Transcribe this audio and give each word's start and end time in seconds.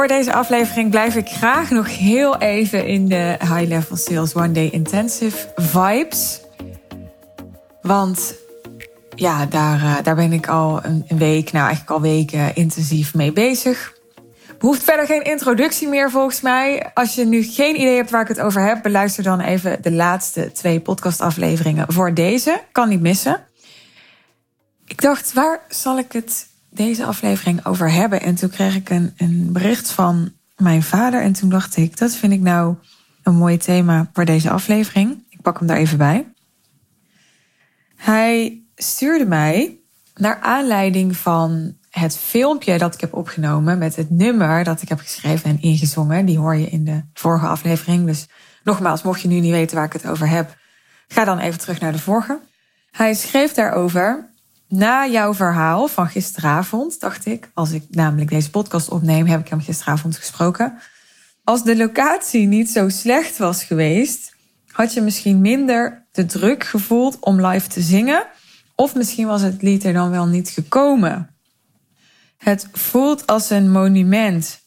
Voor 0.00 0.08
deze 0.08 0.32
aflevering 0.32 0.90
blijf 0.90 1.16
ik 1.16 1.28
graag 1.28 1.70
nog 1.70 1.98
heel 1.98 2.38
even 2.38 2.86
in 2.86 3.08
de 3.08 3.36
High 3.40 3.68
Level 3.68 3.96
Sales 3.96 4.34
One 4.34 4.52
Day 4.52 4.68
Intensive 4.68 5.52
vibes. 5.56 6.40
Want 7.82 8.34
ja, 9.14 9.46
daar, 9.46 9.82
eh, 9.82 9.96
daar 10.02 10.14
ben 10.14 10.32
ik 10.32 10.48
al 10.48 10.84
een, 10.84 11.04
week, 11.08 11.52
nou 11.52 11.66
eigenlijk 11.66 11.90
al 11.90 12.00
weken 12.00 12.54
intensief 12.54 13.14
mee 13.14 13.32
bezig. 13.32 13.94
Behoeft 14.58 14.82
verder 14.82 15.06
geen 15.06 15.22
introductie 15.22 15.88
meer 15.88 16.10
volgens 16.10 16.40
mij. 16.40 16.90
Als 16.94 17.14
je 17.14 17.24
nu 17.24 17.42
geen 17.42 17.80
idee 17.80 17.96
hebt 17.96 18.10
waar 18.10 18.22
ik 18.22 18.28
het 18.28 18.40
over 18.40 18.62
heb, 18.62 18.82
beluister 18.82 19.22
dan 19.22 19.40
even 19.40 19.82
de 19.82 19.92
laatste 19.92 20.52
twee 20.52 20.80
podcastafleveringen 20.80 21.92
voor 21.92 22.14
deze. 22.14 22.60
Kan 22.72 22.88
niet 22.88 23.00
missen. 23.00 23.44
Ik 24.86 25.00
dacht, 25.00 25.32
waar 25.32 25.60
zal 25.68 25.98
ik 25.98 26.12
het 26.12 26.48
deze 26.70 27.04
aflevering 27.04 27.66
over 27.66 27.92
hebben? 27.92 28.20
En 28.22 28.34
toen 28.34 28.50
kreeg 28.50 28.74
ik 28.76 28.90
een, 28.90 29.12
een 29.16 29.52
bericht 29.52 29.90
van 29.90 30.32
mijn 30.56 30.82
vader. 30.82 31.22
En 31.22 31.32
toen 31.32 31.48
dacht 31.48 31.76
ik, 31.76 31.96
dat 31.96 32.14
vind 32.14 32.32
ik 32.32 32.40
nou 32.40 32.74
een 33.22 33.34
mooi 33.34 33.56
thema 33.56 34.10
voor 34.12 34.24
deze 34.24 34.50
aflevering. 34.50 35.24
Ik 35.28 35.40
pak 35.40 35.58
hem 35.58 35.66
daar 35.66 35.76
even 35.76 35.98
bij. 35.98 36.32
Hij 37.96 38.62
stuurde 38.74 39.26
mij 39.26 39.78
naar 40.14 40.40
aanleiding 40.40 41.16
van 41.16 41.76
het 41.90 42.16
filmpje 42.16 42.78
dat 42.78 42.94
ik 42.94 43.00
heb 43.00 43.14
opgenomen 43.14 43.78
met 43.78 43.96
het 43.96 44.10
nummer 44.10 44.64
dat 44.64 44.82
ik 44.82 44.88
heb 44.88 44.98
geschreven 44.98 45.50
en 45.50 45.62
ingezongen. 45.62 46.26
Die 46.26 46.38
hoor 46.38 46.56
je 46.56 46.70
in 46.70 46.84
de 46.84 47.02
vorige 47.14 47.46
aflevering. 47.46 48.06
Dus 48.06 48.26
nogmaals, 48.64 49.02
mocht 49.02 49.20
je 49.20 49.28
nu 49.28 49.40
niet 49.40 49.52
weten 49.52 49.76
waar 49.76 49.86
ik 49.86 49.92
het 49.92 50.06
over 50.06 50.28
heb, 50.28 50.56
ga 51.08 51.24
dan 51.24 51.38
even 51.38 51.58
terug 51.58 51.80
naar 51.80 51.92
de 51.92 51.98
vorige. 51.98 52.40
Hij 52.90 53.14
schreef 53.14 53.52
daarover. 53.52 54.29
Na 54.70 55.06
jouw 55.06 55.34
verhaal 55.34 55.88
van 55.88 56.08
gisteravond, 56.08 57.00
dacht 57.00 57.26
ik, 57.26 57.50
als 57.54 57.70
ik 57.70 57.84
namelijk 57.90 58.30
deze 58.30 58.50
podcast 58.50 58.88
opneem, 58.88 59.26
heb 59.26 59.40
ik 59.40 59.48
hem 59.48 59.60
gisteravond 59.60 60.16
gesproken. 60.16 60.78
Als 61.44 61.64
de 61.64 61.76
locatie 61.76 62.46
niet 62.46 62.70
zo 62.70 62.88
slecht 62.88 63.38
was 63.38 63.64
geweest, 63.64 64.34
had 64.66 64.94
je 64.94 65.00
misschien 65.00 65.40
minder 65.40 66.06
de 66.12 66.26
druk 66.26 66.64
gevoeld 66.64 67.18
om 67.20 67.46
live 67.46 67.68
te 67.68 67.80
zingen. 67.80 68.26
Of 68.74 68.94
misschien 68.94 69.26
was 69.26 69.42
het 69.42 69.62
lied 69.62 69.84
er 69.84 69.92
dan 69.92 70.10
wel 70.10 70.26
niet 70.26 70.48
gekomen. 70.48 71.34
Het 72.36 72.68
voelt 72.72 73.26
als 73.26 73.50
een 73.50 73.70
monument, 73.70 74.60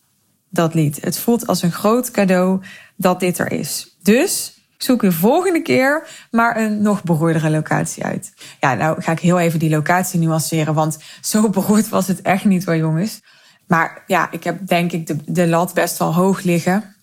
dat 0.49 0.73
lied. 0.73 1.01
Het 1.01 1.17
voelt 1.17 1.47
als 1.47 1.61
een 1.61 1.71
groot 1.71 2.11
cadeau 2.11 2.61
dat 2.97 3.19
dit 3.19 3.37
er 3.37 3.51
is. 3.51 3.97
Dus 4.01 4.57
zoek 4.83 5.01
de 5.01 5.11
volgende 5.11 5.61
keer 5.61 6.07
maar 6.31 6.57
een 6.57 6.81
nog 6.81 7.03
beroerdere 7.03 7.49
locatie 7.49 8.03
uit. 8.03 8.33
Ja, 8.59 8.73
nou 8.73 9.01
ga 9.01 9.11
ik 9.11 9.19
heel 9.19 9.39
even 9.39 9.59
die 9.59 9.69
locatie 9.69 10.19
nuanceren, 10.19 10.73
want 10.73 10.97
zo 11.21 11.49
beroerd 11.49 11.89
was 11.89 12.07
het 12.07 12.21
echt 12.21 12.45
niet 12.45 12.65
hoor, 12.65 12.77
jongens. 12.77 13.21
Maar 13.67 14.03
ja, 14.07 14.31
ik 14.31 14.43
heb 14.43 14.67
denk 14.67 14.91
ik 14.91 15.07
de, 15.07 15.17
de 15.25 15.47
lat 15.47 15.73
best 15.73 15.97
wel 15.97 16.13
hoog 16.13 16.41
liggen. 16.41 16.95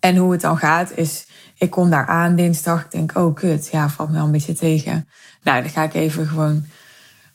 En 0.00 0.16
hoe 0.16 0.32
het 0.32 0.40
dan 0.40 0.58
gaat 0.58 0.92
is, 0.96 1.26
ik 1.58 1.70
kom 1.70 1.90
daar 1.90 2.06
aan 2.06 2.36
dinsdag. 2.36 2.84
Ik 2.84 2.90
denk, 2.90 3.16
oh 3.18 3.34
kut, 3.34 3.68
ja, 3.72 3.88
valt 3.88 4.08
me 4.08 4.14
wel 4.14 4.24
een 4.24 4.30
beetje 4.30 4.52
tegen. 4.52 5.08
Nou, 5.42 5.62
dan 5.62 5.70
ga 5.70 5.82
ik 5.82 5.94
even 5.94 6.26
gewoon 6.26 6.64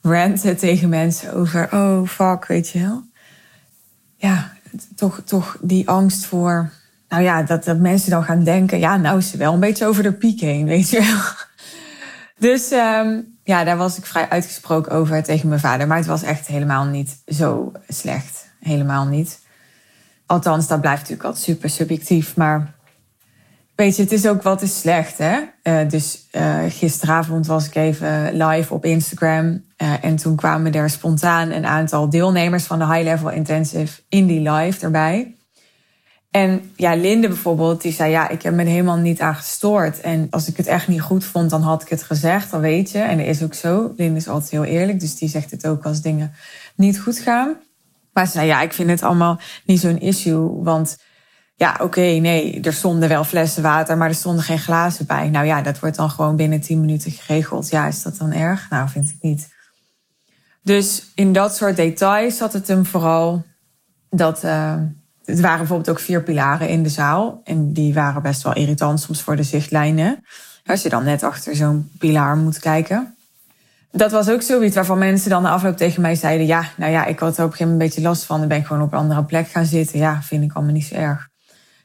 ranten 0.02 0.56
tegen 0.56 0.88
mensen 0.88 1.34
over, 1.34 1.68
oh 1.72 2.06
fuck, 2.06 2.46
weet 2.46 2.68
je 2.68 2.80
wel. 2.80 3.02
Ja, 4.16 4.52
toch, 4.94 5.20
toch 5.24 5.58
die 5.60 5.88
angst 5.88 6.24
voor, 6.24 6.70
nou 7.08 7.22
ja, 7.22 7.42
dat, 7.42 7.64
dat 7.64 7.78
mensen 7.78 8.10
dan 8.10 8.24
gaan 8.24 8.44
denken, 8.44 8.78
ja, 8.78 8.96
nou 8.96 9.18
is 9.18 9.30
ze 9.30 9.36
wel 9.36 9.52
een 9.52 9.60
beetje 9.60 9.86
over 9.86 10.02
de 10.02 10.12
piek 10.12 10.40
heen, 10.40 10.66
weet 10.74 10.90
je 10.90 11.00
wel. 11.00 11.46
Dus 12.38 12.72
um, 12.72 13.38
ja, 13.44 13.64
daar 13.64 13.76
was 13.76 13.98
ik 13.98 14.06
vrij 14.06 14.28
uitgesproken 14.28 14.92
over 14.92 15.22
tegen 15.22 15.48
mijn 15.48 15.60
vader. 15.60 15.86
Maar 15.86 15.96
het 15.96 16.06
was 16.06 16.22
echt 16.22 16.46
helemaal 16.46 16.84
niet 16.84 17.16
zo 17.26 17.72
slecht. 17.88 18.46
Helemaal 18.60 19.06
niet. 19.06 19.38
Althans, 20.26 20.66
dat 20.66 20.80
blijft 20.80 21.00
natuurlijk 21.00 21.28
altijd 21.28 21.44
super 21.44 21.70
subjectief. 21.70 22.36
Maar 22.36 22.78
Weet 23.78 23.96
je, 23.96 24.02
het 24.02 24.12
is 24.12 24.26
ook 24.26 24.42
wat 24.42 24.62
is 24.62 24.80
slecht, 24.80 25.18
hè? 25.18 25.40
Uh, 25.62 25.88
dus 25.88 26.28
uh, 26.32 26.58
gisteravond 26.68 27.46
was 27.46 27.66
ik 27.66 27.74
even 27.74 28.36
live 28.36 28.74
op 28.74 28.84
Instagram. 28.84 29.64
Uh, 29.76 30.04
en 30.04 30.16
toen 30.16 30.36
kwamen 30.36 30.72
er 30.72 30.90
spontaan 30.90 31.50
een 31.50 31.66
aantal 31.66 32.10
deelnemers 32.10 32.64
van 32.64 32.78
de 32.78 32.86
High 32.86 33.02
Level 33.02 33.30
Intensive 33.30 34.00
in 34.08 34.26
die 34.26 34.50
live 34.50 34.84
erbij. 34.84 35.36
En 36.30 36.72
ja, 36.76 36.94
Linde 36.94 37.28
bijvoorbeeld, 37.28 37.82
die 37.82 37.92
zei: 37.92 38.10
Ja, 38.10 38.28
ik 38.28 38.42
heb 38.42 38.54
me 38.54 38.64
helemaal 38.64 38.96
niet 38.96 39.20
aan 39.20 39.34
gestoord. 39.34 40.00
En 40.00 40.26
als 40.30 40.48
ik 40.48 40.56
het 40.56 40.66
echt 40.66 40.88
niet 40.88 41.00
goed 41.00 41.24
vond, 41.24 41.50
dan 41.50 41.62
had 41.62 41.82
ik 41.82 41.88
het 41.88 42.02
gezegd, 42.02 42.50
dan 42.50 42.60
weet 42.60 42.90
je. 42.90 42.98
En 42.98 43.18
dat 43.18 43.26
is 43.26 43.42
ook 43.42 43.54
zo. 43.54 43.92
Linde 43.96 44.18
is 44.18 44.28
altijd 44.28 44.50
heel 44.50 44.64
eerlijk, 44.64 45.00
dus 45.00 45.16
die 45.16 45.28
zegt 45.28 45.50
het 45.50 45.66
ook 45.66 45.84
als 45.84 46.00
dingen 46.00 46.32
niet 46.76 47.00
goed 47.00 47.18
gaan. 47.18 47.56
Maar 48.12 48.26
ze 48.26 48.32
zei: 48.32 48.46
Ja, 48.46 48.60
ik 48.60 48.72
vind 48.72 48.90
het 48.90 49.02
allemaal 49.02 49.40
niet 49.64 49.80
zo'n 49.80 50.00
issue, 50.00 50.62
want 50.62 50.98
ja, 51.54 51.76
oké, 51.80 52.00
nee, 52.00 52.60
er 52.60 52.72
stonden 52.72 53.08
wel 53.08 53.24
flessen 53.24 53.62
water, 53.62 53.96
maar 53.96 54.08
er 54.08 54.14
stonden 54.14 54.44
geen 54.44 54.58
glazen 54.58 55.06
bij. 55.06 55.28
Nou 55.28 55.46
ja, 55.46 55.62
dat 55.62 55.78
wordt 55.78 55.96
dan 55.96 56.10
gewoon 56.10 56.36
binnen 56.36 56.60
10 56.60 56.80
minuten 56.80 57.10
geregeld. 57.10 57.70
Ja, 57.70 57.86
is 57.86 58.02
dat 58.02 58.16
dan 58.16 58.32
erg? 58.32 58.70
Nou, 58.70 58.88
vind 58.88 59.08
ik 59.08 59.16
niet. 59.20 59.48
Dus 60.62 61.12
in 61.14 61.32
dat 61.32 61.56
soort 61.56 61.76
details 61.76 62.36
zat 62.36 62.52
het 62.52 62.68
hem 62.68 62.86
vooral 62.86 63.44
dat. 64.10 64.44
Uh, 64.44 64.74
het 65.28 65.40
waren 65.40 65.58
bijvoorbeeld 65.58 65.90
ook 65.90 66.00
vier 66.00 66.22
pilaren 66.22 66.68
in 66.68 66.82
de 66.82 66.88
zaal. 66.88 67.40
En 67.44 67.72
die 67.72 67.94
waren 67.94 68.22
best 68.22 68.42
wel 68.42 68.54
irritant 68.54 69.00
soms 69.00 69.22
voor 69.22 69.36
de 69.36 69.42
zichtlijnen. 69.42 70.24
Als 70.66 70.82
je 70.82 70.88
dan 70.88 71.04
net 71.04 71.22
achter 71.22 71.56
zo'n 71.56 71.90
pilaar 71.98 72.36
moet 72.36 72.58
kijken. 72.58 73.16
Dat 73.90 74.10
was 74.10 74.30
ook 74.30 74.42
zoiets 74.42 74.74
waarvan 74.74 74.98
mensen 74.98 75.30
dan 75.30 75.42
de 75.42 75.48
afloop 75.48 75.76
tegen 75.76 76.02
mij 76.02 76.14
zeiden: 76.14 76.46
Ja, 76.46 76.64
nou 76.76 76.92
ja, 76.92 77.04
ik 77.04 77.18
had 77.18 77.36
er 77.36 77.44
op 77.44 77.50
een 77.50 77.56
gegeven 77.56 77.72
moment 77.72 77.80
een 77.82 77.86
beetje 77.86 78.08
last 78.08 78.24
van. 78.24 78.38
Dan 78.38 78.48
ben 78.48 78.58
ik 78.58 78.66
gewoon 78.66 78.82
op 78.82 78.92
een 78.92 78.98
andere 78.98 79.24
plek 79.24 79.48
gaan 79.48 79.64
zitten. 79.64 79.98
Ja, 79.98 80.22
vind 80.22 80.44
ik 80.44 80.52
allemaal 80.52 80.74
niet 80.74 80.84
zo 80.84 80.94
erg. 80.94 81.28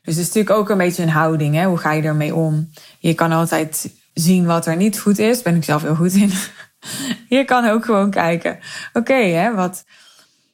Dus 0.02 0.16
het 0.16 0.24
is 0.24 0.34
natuurlijk 0.34 0.56
ook 0.56 0.70
een 0.70 0.78
beetje 0.78 1.04
een 1.04 1.10
houding. 1.10 1.56
Hè? 1.56 1.66
Hoe 1.66 1.78
ga 1.78 1.92
je 1.92 2.02
ermee 2.02 2.36
om? 2.36 2.70
Je 3.00 3.14
kan 3.14 3.31
altijd 3.31 3.90
zien 4.14 4.46
wat 4.46 4.66
er 4.66 4.75
niet 4.75 5.00
goed 5.00 5.20
is. 5.20 5.42
Ben 5.42 5.56
ik 5.56 5.64
zelf 5.64 5.81
heel 5.81 5.96
goed 5.96 6.14
in. 6.14 6.31
je 7.38 7.46
kan 7.46 7.66
ook 7.66 7.86
gewoon 7.86 8.10
kijken. 8.10 8.60
Oké, 8.94 9.54
wat, 9.56 9.84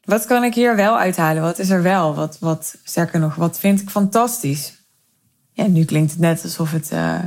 wat 0.09 0.25
kan 0.25 0.43
ik 0.43 0.53
hier 0.53 0.75
wel 0.75 0.97
uithalen? 0.97 1.41
Wat 1.41 1.59
is 1.59 1.69
er 1.69 1.81
wel? 1.81 2.15
Wat, 2.15 2.37
wat, 2.39 2.77
sterker 2.83 3.19
nog, 3.19 3.35
wat 3.35 3.59
vind 3.59 3.81
ik 3.81 3.89
fantastisch? 3.89 4.77
Ja, 5.51 5.67
nu 5.67 5.85
klinkt 5.85 6.11
het 6.11 6.19
net 6.19 6.43
alsof 6.43 6.71
het. 6.71 6.91
Uh, 6.93 7.19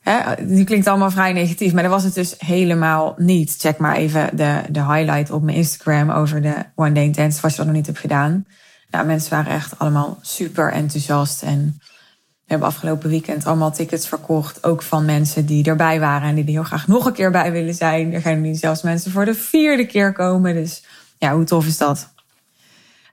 hè, 0.00 0.42
nu 0.42 0.64
klinkt 0.64 0.84
het 0.84 0.86
allemaal 0.86 1.10
vrij 1.10 1.32
negatief, 1.32 1.72
maar 1.72 1.82
dat 1.82 1.92
was 1.92 2.04
het 2.04 2.14
dus 2.14 2.34
helemaal 2.38 3.14
niet. 3.16 3.56
Check 3.58 3.78
maar 3.78 3.96
even 3.96 4.36
de, 4.36 4.62
de 4.70 4.84
highlight 4.84 5.30
op 5.30 5.42
mijn 5.42 5.56
Instagram 5.56 6.10
over 6.10 6.42
de 6.42 6.54
One 6.74 6.92
Day 6.92 7.04
Intense, 7.04 7.42
als 7.42 7.52
je 7.52 7.58
dat 7.58 7.66
nog 7.66 7.76
niet 7.76 7.86
hebt 7.86 7.98
gedaan. 7.98 8.46
Nou, 8.90 9.06
mensen 9.06 9.30
waren 9.30 9.52
echt 9.52 9.78
allemaal 9.78 10.18
super 10.22 10.72
enthousiast. 10.72 11.42
En 11.42 11.74
we 11.78 12.54
hebben 12.54 12.68
afgelopen 12.68 13.10
weekend 13.10 13.46
allemaal 13.46 13.72
tickets 13.72 14.08
verkocht. 14.08 14.64
Ook 14.64 14.82
van 14.82 15.04
mensen 15.04 15.46
die 15.46 15.64
erbij 15.64 16.00
waren 16.00 16.28
en 16.28 16.34
die 16.34 16.44
er 16.44 16.50
heel 16.50 16.62
graag 16.62 16.86
nog 16.86 17.06
een 17.06 17.12
keer 17.12 17.30
bij 17.30 17.52
willen 17.52 17.74
zijn. 17.74 18.14
Er 18.14 18.20
gaan 18.20 18.40
nu 18.40 18.54
zelfs 18.54 18.82
mensen 18.82 19.10
voor 19.10 19.24
de 19.24 19.34
vierde 19.34 19.86
keer 19.86 20.12
komen. 20.12 20.54
Dus 20.54 20.82
ja, 21.18 21.34
hoe 21.34 21.44
tof 21.44 21.66
is 21.66 21.78
dat? 21.78 22.12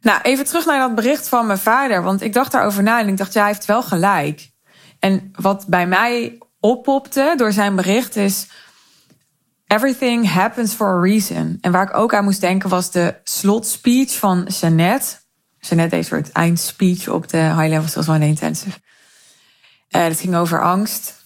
Nou, 0.01 0.21
even 0.21 0.45
terug 0.45 0.66
naar 0.66 0.79
dat 0.79 0.95
bericht 0.95 1.29
van 1.29 1.45
mijn 1.45 1.59
vader. 1.59 2.03
Want 2.03 2.21
ik 2.21 2.33
dacht 2.33 2.51
daarover 2.51 2.83
na 2.83 2.99
en 2.99 3.07
ik 3.07 3.17
dacht, 3.17 3.33
ja, 3.33 3.39
hij 3.39 3.49
heeft 3.49 3.66
wel 3.66 3.83
gelijk. 3.83 4.49
En 4.99 5.31
wat 5.35 5.66
bij 5.67 5.88
mij 5.88 6.38
oppopte 6.59 7.33
door 7.38 7.51
zijn 7.51 7.75
bericht 7.75 8.16
is... 8.16 8.47
Everything 9.67 10.31
happens 10.31 10.73
for 10.73 10.88
a 10.88 11.01
reason. 11.01 11.57
En 11.61 11.71
waar 11.71 11.88
ik 11.88 11.95
ook 11.95 12.13
aan 12.13 12.23
moest 12.23 12.41
denken 12.41 12.69
was 12.69 12.91
de 12.91 13.16
slotspeech 13.23 14.17
van 14.17 14.47
Jeannette 14.59 15.16
ze 15.66 15.75
net 15.75 15.93
een 15.93 16.03
soort 16.03 16.31
eindspeech 16.31 17.07
op 17.07 17.27
de 17.27 17.37
High 17.37 17.67
Level 17.67 17.87
Sales 17.87 18.09
One 18.09 18.25
Intensive. 18.25 18.79
Uh, 19.89 20.03
het 20.03 20.19
ging 20.19 20.35
over 20.35 20.63
angst, 20.63 21.25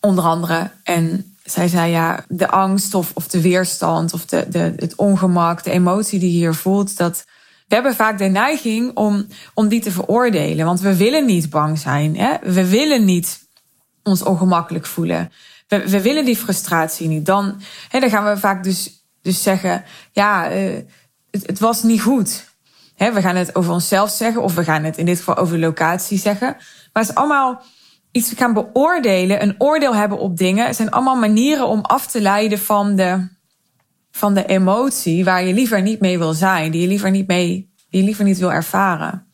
onder 0.00 0.24
andere. 0.24 0.70
En 0.82 1.27
zij 1.50 1.68
zei 1.68 1.90
ja, 1.90 2.24
de 2.28 2.48
angst 2.48 2.94
of, 2.94 3.10
of 3.14 3.28
de 3.28 3.40
weerstand 3.40 4.12
of 4.12 4.24
de, 4.24 4.46
de, 4.48 4.72
het 4.76 4.94
ongemak, 4.94 5.64
de 5.64 5.70
emotie 5.70 6.18
die 6.18 6.32
je 6.32 6.36
hier 6.36 6.54
voelt, 6.54 6.96
dat 6.96 7.24
we 7.68 7.74
hebben 7.74 7.94
vaak 7.94 8.18
de 8.18 8.24
neiging 8.24 8.96
om, 8.96 9.26
om 9.54 9.68
die 9.68 9.80
te 9.80 9.90
veroordelen. 9.90 10.66
Want 10.66 10.80
we 10.80 10.96
willen 10.96 11.24
niet 11.24 11.50
bang 11.50 11.78
zijn. 11.78 12.16
Hè? 12.16 12.36
We 12.42 12.68
willen 12.68 13.04
niet 13.04 13.40
ons 14.02 14.22
ongemakkelijk 14.22 14.86
voelen. 14.86 15.32
We, 15.66 15.88
we 15.88 16.02
willen 16.02 16.24
die 16.24 16.36
frustratie 16.36 17.08
niet. 17.08 17.26
Dan, 17.26 17.60
hè, 17.88 18.00
dan 18.00 18.10
gaan 18.10 18.24
we 18.24 18.40
vaak 18.40 18.64
dus, 18.64 19.04
dus 19.22 19.42
zeggen, 19.42 19.84
ja, 20.12 20.52
uh, 20.52 20.74
het, 21.30 21.46
het 21.46 21.58
was 21.58 21.82
niet 21.82 22.02
goed 22.02 22.46
we 22.98 23.20
gaan 23.20 23.36
het 23.36 23.54
over 23.54 23.72
onszelf 23.72 24.10
zeggen, 24.10 24.42
of 24.42 24.54
we 24.54 24.64
gaan 24.64 24.84
het 24.84 24.96
in 24.96 25.06
dit 25.06 25.18
geval 25.18 25.36
over 25.36 25.58
locatie 25.58 26.18
zeggen. 26.18 26.56
Maar 26.92 27.02
het 27.02 27.08
is 27.08 27.14
allemaal 27.14 27.62
iets 28.10 28.32
gaan 28.36 28.52
beoordelen, 28.52 29.42
een 29.42 29.54
oordeel 29.58 29.94
hebben 29.94 30.18
op 30.18 30.36
dingen. 30.36 30.74
Zijn 30.74 30.90
allemaal 30.90 31.16
manieren 31.16 31.66
om 31.66 31.80
af 31.80 32.06
te 32.06 32.20
leiden 32.20 32.58
van 32.58 32.96
de, 32.96 33.28
van 34.10 34.34
de 34.34 34.46
emotie 34.46 35.24
waar 35.24 35.44
je 35.44 35.54
liever 35.54 35.82
niet 35.82 36.00
mee 36.00 36.18
wil 36.18 36.32
zijn, 36.32 36.70
die 36.70 36.80
je 36.80 36.88
liever 36.88 37.10
niet 37.10 37.26
mee, 37.26 37.72
die 37.90 38.00
je 38.00 38.06
liever 38.06 38.24
niet 38.24 38.38
wil 38.38 38.52
ervaren. 38.52 39.26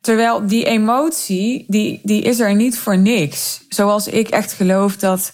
Terwijl 0.00 0.46
die 0.46 0.64
emotie, 0.64 1.64
die, 1.68 2.00
die 2.02 2.22
is 2.22 2.40
er 2.40 2.54
niet 2.54 2.78
voor 2.78 2.98
niks. 2.98 3.64
Zoals 3.68 4.08
ik 4.08 4.28
echt 4.28 4.52
geloof 4.52 4.96
dat, 4.96 5.32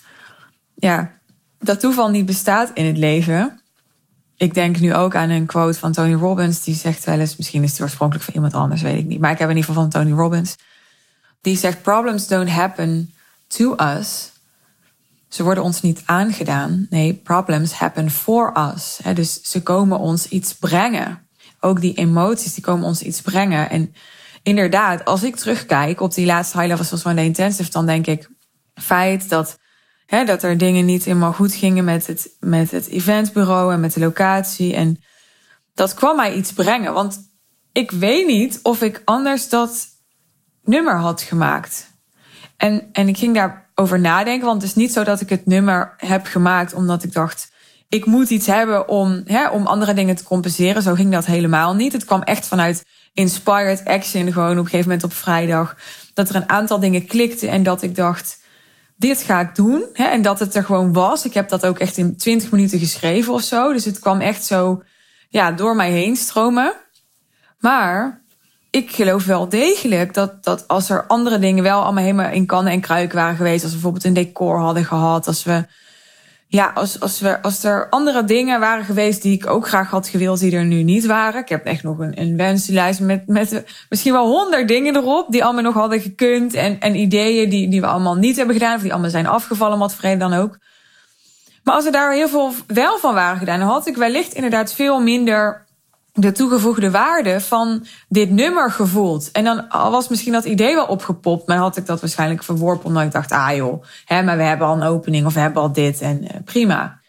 ja, 0.74 1.12
dat 1.58 1.80
toeval 1.80 2.10
niet 2.10 2.26
bestaat 2.26 2.70
in 2.74 2.84
het 2.84 2.96
leven 2.96 3.60
ik 4.36 4.54
denk 4.54 4.80
nu 4.80 4.94
ook 4.94 5.14
aan 5.14 5.30
een 5.30 5.46
quote 5.46 5.78
van 5.78 5.92
Tony 5.92 6.14
Robbins. 6.14 6.64
Die 6.64 6.74
zegt 6.74 7.04
wel 7.04 7.20
eens, 7.20 7.36
misschien 7.36 7.62
is 7.62 7.70
het 7.70 7.80
oorspronkelijk 7.80 8.24
van 8.24 8.34
iemand 8.34 8.54
anders, 8.54 8.82
weet 8.82 8.98
ik 8.98 9.06
niet. 9.06 9.20
Maar 9.20 9.30
ik 9.30 9.38
heb 9.38 9.50
in 9.50 9.56
ieder 9.56 9.68
geval 9.68 9.90
van 9.90 10.02
Tony 10.02 10.16
Robbins. 10.16 10.56
Die 11.46 11.56
zegt, 11.56 11.82
problems 11.82 12.26
don't 12.26 12.50
happen 12.50 13.14
to 13.46 13.74
us. 13.76 14.32
Ze 15.28 15.42
worden 15.42 15.64
ons 15.64 15.80
niet 15.80 16.02
aangedaan. 16.04 16.86
Nee, 16.90 17.14
problems 17.14 17.72
happen 17.72 18.10
for 18.10 18.72
us. 18.74 18.98
dus 19.14 19.42
ze 19.42 19.62
komen 19.62 19.98
ons 19.98 20.28
iets 20.28 20.54
brengen. 20.54 21.28
Ook 21.60 21.80
die 21.80 21.94
emoties, 21.94 22.54
die 22.54 22.62
komen 22.62 22.86
ons 22.86 23.02
iets 23.02 23.20
brengen. 23.20 23.70
En 23.70 23.94
inderdaad, 24.42 25.04
als 25.04 25.22
ik 25.22 25.36
terugkijk 25.36 26.00
op 26.00 26.14
die 26.14 26.26
laatste 26.26 26.58
high 26.58 26.70
levels 26.70 27.02
van 27.02 27.16
de 27.16 27.22
intensive, 27.22 27.70
dan 27.70 27.86
denk 27.86 28.06
ik, 28.06 28.30
feit 28.74 29.28
dat 29.28 29.58
dat 30.06 30.42
er 30.42 30.58
dingen 30.58 30.84
niet 30.84 31.04
helemaal 31.04 31.32
goed 31.32 31.54
gingen 31.54 31.84
met 31.84 32.06
het, 32.06 32.30
met 32.40 32.70
het 32.70 32.88
eventbureau 32.88 33.72
en 33.72 33.80
met 33.80 33.92
de 33.92 34.00
locatie. 34.00 34.74
En 34.74 35.02
dat 35.74 35.94
kwam 35.94 36.16
mij 36.16 36.34
iets 36.34 36.52
brengen. 36.52 36.92
Want 36.92 37.18
ik 37.72 37.90
weet 37.90 38.26
niet 38.26 38.60
of 38.62 38.82
ik 38.82 39.02
anders 39.04 39.48
dat 39.48 39.94
nummer 40.66 40.96
had 40.96 41.22
gemaakt. 41.22 41.94
En, 42.56 42.88
en 42.92 43.08
ik 43.08 43.18
ging 43.18 43.34
daarover 43.34 44.00
nadenken. 44.00 44.46
Want 44.46 44.62
het 44.62 44.70
is 44.70 44.76
niet 44.76 44.92
zo 44.92 45.04
dat 45.04 45.20
ik 45.20 45.28
het 45.28 45.46
nummer 45.46 45.94
heb 45.96 46.26
gemaakt 46.26 46.74
omdat 46.74 47.02
ik 47.02 47.12
dacht. 47.12 47.52
Ik 47.88 48.06
moet 48.06 48.30
iets 48.30 48.46
hebben 48.46 48.88
om, 48.88 49.22
hè, 49.24 49.48
om 49.48 49.66
andere 49.66 49.94
dingen 49.94 50.16
te 50.16 50.24
compenseren. 50.24 50.82
Zo 50.82 50.94
ging 50.94 51.12
dat 51.12 51.26
helemaal 51.26 51.74
niet. 51.74 51.92
Het 51.92 52.04
kwam 52.04 52.22
echt 52.22 52.46
vanuit 52.46 52.84
inspired 53.12 53.84
action. 53.84 54.32
Gewoon 54.32 54.50
op 54.50 54.64
een 54.64 54.70
gegeven 54.70 54.88
moment 54.88 55.04
op 55.04 55.12
vrijdag. 55.12 55.76
Dat 56.14 56.28
er 56.28 56.36
een 56.36 56.48
aantal 56.48 56.80
dingen 56.80 57.06
klikten. 57.06 57.48
En 57.48 57.62
dat 57.62 57.82
ik 57.82 57.94
dacht 57.94 58.44
dit 58.96 59.22
ga 59.22 59.40
ik 59.40 59.54
doen. 59.54 59.84
Hè, 59.92 60.04
en 60.04 60.22
dat 60.22 60.38
het 60.38 60.54
er 60.54 60.64
gewoon 60.64 60.92
was. 60.92 61.24
Ik 61.24 61.34
heb 61.34 61.48
dat 61.48 61.66
ook 61.66 61.78
echt 61.78 61.96
in 61.96 62.16
20 62.16 62.50
minuten 62.50 62.78
geschreven 62.78 63.32
of 63.32 63.42
zo. 63.42 63.72
Dus 63.72 63.84
het 63.84 63.98
kwam 63.98 64.20
echt 64.20 64.44
zo 64.44 64.82
ja, 65.28 65.52
door 65.52 65.76
mij 65.76 65.90
heen 65.90 66.16
stromen. 66.16 66.74
Maar 67.58 68.24
ik 68.76 68.90
geloof 68.90 69.24
wel 69.24 69.48
degelijk 69.48 70.14
dat, 70.14 70.44
dat 70.44 70.68
als 70.68 70.90
er 70.90 71.04
andere 71.06 71.38
dingen 71.38 71.62
wel 71.62 71.82
allemaal 71.82 72.02
helemaal 72.02 72.30
in 72.30 72.46
kannen 72.46 72.72
en 72.72 72.80
kruiken 72.80 73.16
waren 73.16 73.36
geweest. 73.36 73.62
Als 73.62 73.72
we 73.72 73.78
bijvoorbeeld 73.78 74.04
een 74.04 74.24
decor 74.24 74.58
hadden 74.58 74.84
gehad. 74.84 75.26
Als 75.26 75.44
we 75.44 75.64
ja, 76.48 76.72
als, 76.74 77.00
als, 77.00 77.20
we, 77.20 77.42
als 77.42 77.64
er 77.64 77.88
andere 77.90 78.24
dingen 78.24 78.60
waren 78.60 78.84
geweest 78.84 79.22
die 79.22 79.34
ik 79.34 79.46
ook 79.50 79.68
graag 79.68 79.90
had 79.90 80.08
gewild, 80.08 80.38
die 80.40 80.56
er 80.56 80.64
nu 80.64 80.82
niet 80.82 81.06
waren. 81.06 81.40
Ik 81.40 81.48
heb 81.48 81.64
echt 81.64 81.82
nog 81.82 81.98
een, 81.98 82.20
een 82.20 82.36
wensenlijst 82.36 83.00
met, 83.00 83.26
met 83.26 83.64
misschien 83.88 84.12
wel 84.12 84.26
honderd 84.26 84.68
dingen 84.68 84.96
erop, 84.96 85.30
die 85.30 85.44
allemaal 85.44 85.62
nog 85.62 85.74
hadden 85.74 86.00
gekund. 86.00 86.54
En, 86.54 86.80
en 86.80 86.94
ideeën 86.94 87.50
die, 87.50 87.68
die 87.68 87.80
we 87.80 87.86
allemaal 87.86 88.14
niet 88.14 88.36
hebben 88.36 88.54
gedaan, 88.54 88.74
of 88.74 88.82
die 88.82 88.92
allemaal 88.92 89.10
zijn 89.10 89.26
afgevallen, 89.26 89.78
wat 89.78 89.94
vrede 89.94 90.16
dan 90.16 90.32
ook. 90.32 90.58
Maar 91.62 91.74
als 91.74 91.84
er 91.84 91.92
daar 91.92 92.12
heel 92.12 92.28
veel 92.28 92.52
wel 92.66 92.98
van 92.98 93.14
waren 93.14 93.38
gedaan, 93.38 93.58
dan 93.58 93.68
had 93.68 93.86
ik 93.86 93.96
wellicht 93.96 94.32
inderdaad 94.32 94.72
veel 94.72 95.00
minder 95.00 95.65
de 96.18 96.32
toegevoegde 96.32 96.90
waarde 96.90 97.40
van 97.40 97.86
dit 98.08 98.30
nummer 98.30 98.70
gevoeld. 98.70 99.30
En 99.30 99.44
dan 99.44 99.64
was 99.70 100.08
misschien 100.08 100.32
dat 100.32 100.44
idee 100.44 100.74
wel 100.74 100.86
opgepopt, 100.86 101.46
maar 101.46 101.56
had 101.56 101.76
ik 101.76 101.86
dat 101.86 102.00
waarschijnlijk 102.00 102.42
verworpen 102.42 102.86
omdat 102.86 103.02
ik 103.02 103.12
dacht, 103.12 103.32
ah 103.32 103.56
joh, 103.56 103.84
hè, 104.04 104.22
maar 104.22 104.36
we 104.36 104.42
hebben 104.42 104.66
al 104.66 104.76
een 104.76 104.88
opening 104.88 105.26
of 105.26 105.34
we 105.34 105.40
hebben 105.40 105.62
al 105.62 105.72
dit 105.72 106.00
en 106.00 106.22
uh, 106.22 106.30
prima. 106.44 107.00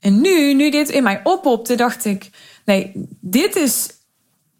En 0.00 0.20
nu, 0.20 0.54
nu 0.54 0.70
dit 0.70 0.88
in 0.88 1.02
mij 1.02 1.20
oppopte, 1.22 1.74
dacht 1.74 2.04
ik, 2.04 2.30
nee, 2.64 3.08
dit 3.20 3.56
is, 3.56 3.88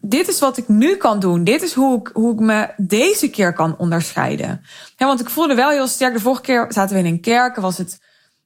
dit 0.01 0.29
is 0.29 0.39
wat 0.39 0.57
ik 0.57 0.69
nu 0.69 0.97
kan 0.97 1.21
doen. 1.21 1.45
Dit 1.45 1.63
is 1.63 1.73
hoe 1.73 1.99
ik, 1.99 2.11
hoe 2.13 2.33
ik 2.33 2.41
me 2.41 2.69
deze 2.77 3.29
keer 3.29 3.53
kan 3.53 3.79
onderscheiden. 3.79 4.65
Ja, 4.97 5.07
want 5.07 5.21
ik 5.21 5.31
voelde 5.31 5.55
wel 5.55 5.71
heel 5.71 5.87
sterk, 5.87 6.13
de 6.13 6.21
vorige 6.21 6.43
keer 6.43 6.67
zaten 6.69 6.97
we 6.97 7.03
in 7.03 7.13
een 7.13 7.21
kerk, 7.21 7.57
was 7.57 7.79
het 7.79 8.01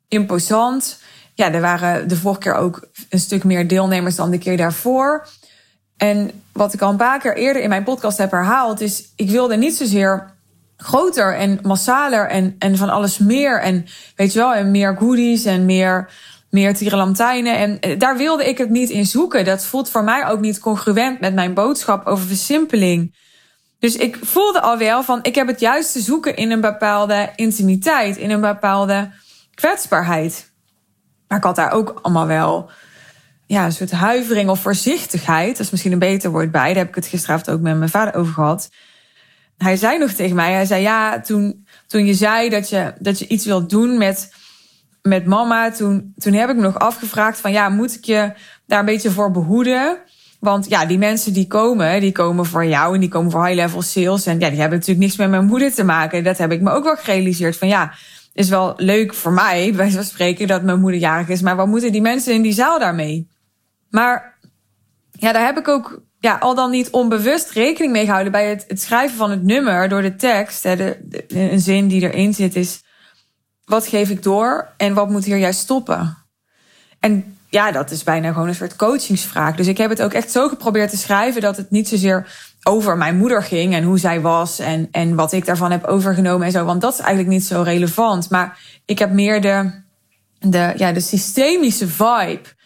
imposant. 0.08 1.00
Ja, 1.34 1.52
er 1.52 1.60
waren 1.60 2.08
de 2.08 2.16
vorige 2.16 2.40
keer 2.40 2.54
ook 2.54 2.88
een 3.08 3.18
stuk 3.18 3.44
meer 3.44 3.68
deelnemers 3.68 4.16
dan 4.16 4.30
de 4.30 4.38
keer 4.38 4.56
daarvoor. 4.56 5.28
En 5.98 6.30
wat 6.52 6.72
ik 6.72 6.80
al 6.80 6.90
een 6.90 6.96
paar 6.96 7.18
keer 7.18 7.36
eerder 7.36 7.62
in 7.62 7.68
mijn 7.68 7.84
podcast 7.84 8.18
heb 8.18 8.30
herhaald, 8.30 8.80
is 8.80 9.12
ik 9.16 9.30
wilde 9.30 9.56
niet 9.56 9.76
zozeer 9.76 10.36
groter 10.76 11.36
en 11.36 11.58
massaler 11.62 12.28
en, 12.28 12.56
en 12.58 12.76
van 12.76 12.90
alles 12.90 13.18
meer. 13.18 13.60
En 13.60 13.86
weet 14.16 14.32
je 14.32 14.38
wel, 14.38 14.54
en 14.54 14.70
meer 14.70 14.96
goodies 14.96 15.44
en 15.44 15.64
meer, 15.64 16.10
meer. 16.50 16.76
En 17.44 17.80
eh, 17.80 17.98
daar 17.98 18.16
wilde 18.16 18.48
ik 18.48 18.58
het 18.58 18.70
niet 18.70 18.90
in 18.90 19.06
zoeken. 19.06 19.44
Dat 19.44 19.64
voelt 19.64 19.90
voor 19.90 20.04
mij 20.04 20.26
ook 20.26 20.40
niet 20.40 20.58
congruent 20.58 21.20
met 21.20 21.34
mijn 21.34 21.54
boodschap 21.54 22.06
over 22.06 22.26
versimpeling. 22.26 23.14
Dus 23.78 23.96
ik 23.96 24.18
voelde 24.22 24.60
al 24.60 24.78
wel 24.78 25.02
van, 25.02 25.18
ik 25.22 25.34
heb 25.34 25.46
het 25.46 25.60
juist 25.60 25.92
te 25.92 26.00
zoeken 26.00 26.36
in 26.36 26.50
een 26.50 26.60
bepaalde 26.60 27.32
intimiteit, 27.36 28.16
in 28.16 28.30
een 28.30 28.40
bepaalde 28.40 29.10
kwetsbaarheid. 29.54 30.50
Maar 31.28 31.38
ik 31.38 31.44
had 31.44 31.56
daar 31.56 31.72
ook 31.72 31.98
allemaal 32.02 32.26
wel 32.26 32.70
ja, 33.48 33.64
een 33.64 33.72
soort 33.72 33.90
huivering 33.90 34.50
of 34.50 34.60
voorzichtigheid. 34.60 35.56
Dat 35.56 35.66
is 35.66 35.70
misschien 35.70 35.92
een 35.92 35.98
beter 35.98 36.30
woord 36.30 36.50
bij. 36.50 36.66
Daar 36.68 36.76
heb 36.76 36.88
ik 36.88 36.94
het 36.94 37.06
gisteravond 37.06 37.50
ook 37.50 37.60
met 37.60 37.76
mijn 37.76 37.90
vader 37.90 38.14
over 38.14 38.32
gehad. 38.32 38.70
Hij 39.56 39.76
zei 39.76 39.98
nog 39.98 40.10
tegen 40.10 40.36
mij, 40.36 40.52
hij 40.52 40.64
zei 40.64 40.82
ja, 40.82 41.20
toen, 41.20 41.66
toen 41.86 42.06
je 42.06 42.14
zei 42.14 42.48
dat 42.48 42.68
je, 42.68 42.92
dat 42.98 43.18
je 43.18 43.26
iets 43.26 43.44
wilt 43.44 43.70
doen 43.70 43.98
met, 43.98 44.32
met 45.02 45.26
mama, 45.26 45.70
toen, 45.70 46.12
toen 46.16 46.32
heb 46.32 46.48
ik 46.48 46.56
me 46.56 46.62
nog 46.62 46.78
afgevraagd 46.78 47.40
van 47.40 47.52
ja, 47.52 47.68
moet 47.68 47.94
ik 47.94 48.04
je 48.04 48.32
daar 48.66 48.78
een 48.78 48.84
beetje 48.84 49.10
voor 49.10 49.30
behoeden? 49.30 49.98
Want 50.40 50.68
ja, 50.68 50.86
die 50.86 50.98
mensen 50.98 51.32
die 51.32 51.46
komen, 51.46 52.00
die 52.00 52.12
komen 52.12 52.46
voor 52.46 52.66
jou 52.66 52.94
en 52.94 53.00
die 53.00 53.08
komen 53.08 53.30
voor 53.30 53.46
high-level 53.46 53.82
sales. 53.82 54.26
En 54.26 54.40
ja, 54.40 54.48
die 54.50 54.60
hebben 54.60 54.78
natuurlijk 54.78 55.06
niks 55.06 55.16
met 55.16 55.30
mijn 55.30 55.44
moeder 55.44 55.74
te 55.74 55.84
maken. 55.84 56.24
Dat 56.24 56.38
heb 56.38 56.52
ik 56.52 56.60
me 56.60 56.70
ook 56.70 56.84
wel 56.84 56.96
gerealiseerd. 56.96 57.56
Van 57.56 57.68
ja, 57.68 57.92
is 58.32 58.48
wel 58.48 58.72
leuk 58.76 59.14
voor 59.14 59.32
mij, 59.32 59.72
bij 59.76 59.90
zo'n 59.90 60.02
spreken, 60.02 60.46
dat 60.46 60.62
mijn 60.62 60.80
moeder 60.80 61.00
jarig 61.00 61.28
is. 61.28 61.42
Maar 61.42 61.56
wat 61.56 61.66
moeten 61.66 61.92
die 61.92 62.00
mensen 62.00 62.34
in 62.34 62.42
die 62.42 62.52
zaal 62.52 62.78
daarmee? 62.78 63.28
Maar 63.90 64.38
ja, 65.10 65.32
daar 65.32 65.44
heb 65.44 65.58
ik 65.58 65.68
ook 65.68 66.02
ja, 66.18 66.36
al 66.36 66.54
dan 66.54 66.70
niet 66.70 66.90
onbewust 66.90 67.50
rekening 67.50 67.92
mee 67.92 68.04
gehouden 68.04 68.32
bij 68.32 68.48
het, 68.48 68.64
het 68.68 68.80
schrijven 68.80 69.16
van 69.16 69.30
het 69.30 69.42
nummer 69.42 69.88
door 69.88 70.02
de 70.02 70.16
tekst. 70.16 70.62
Hè, 70.62 70.76
de, 70.76 71.24
een 71.28 71.60
zin 71.60 71.88
die 71.88 72.02
erin 72.02 72.34
zit 72.34 72.56
is: 72.56 72.82
wat 73.64 73.86
geef 73.86 74.10
ik 74.10 74.22
door 74.22 74.68
en 74.76 74.94
wat 74.94 75.10
moet 75.10 75.24
hier 75.24 75.36
juist 75.36 75.60
stoppen? 75.60 76.16
En 77.00 77.36
ja, 77.48 77.70
dat 77.70 77.90
is 77.90 78.02
bijna 78.02 78.32
gewoon 78.32 78.48
een 78.48 78.54
soort 78.54 78.76
coachingsvraag. 78.76 79.56
Dus 79.56 79.66
ik 79.66 79.78
heb 79.78 79.90
het 79.90 80.02
ook 80.02 80.12
echt 80.12 80.30
zo 80.30 80.48
geprobeerd 80.48 80.90
te 80.90 80.96
schrijven 80.96 81.40
dat 81.40 81.56
het 81.56 81.70
niet 81.70 81.88
zozeer 81.88 82.26
over 82.62 82.96
mijn 82.96 83.16
moeder 83.16 83.42
ging 83.42 83.74
en 83.74 83.82
hoe 83.82 83.98
zij 83.98 84.20
was 84.20 84.58
en, 84.58 84.88
en 84.90 85.14
wat 85.14 85.32
ik 85.32 85.44
daarvan 85.44 85.70
heb 85.70 85.84
overgenomen 85.84 86.46
en 86.46 86.52
zo. 86.52 86.64
Want 86.64 86.80
dat 86.80 86.92
is 86.92 86.98
eigenlijk 86.98 87.28
niet 87.28 87.44
zo 87.44 87.62
relevant. 87.62 88.30
Maar 88.30 88.58
ik 88.84 88.98
heb 88.98 89.10
meer 89.10 89.40
de, 89.40 89.70
de, 90.38 90.72
ja, 90.76 90.92
de 90.92 91.00
systemische 91.00 91.88
vibe 91.88 92.56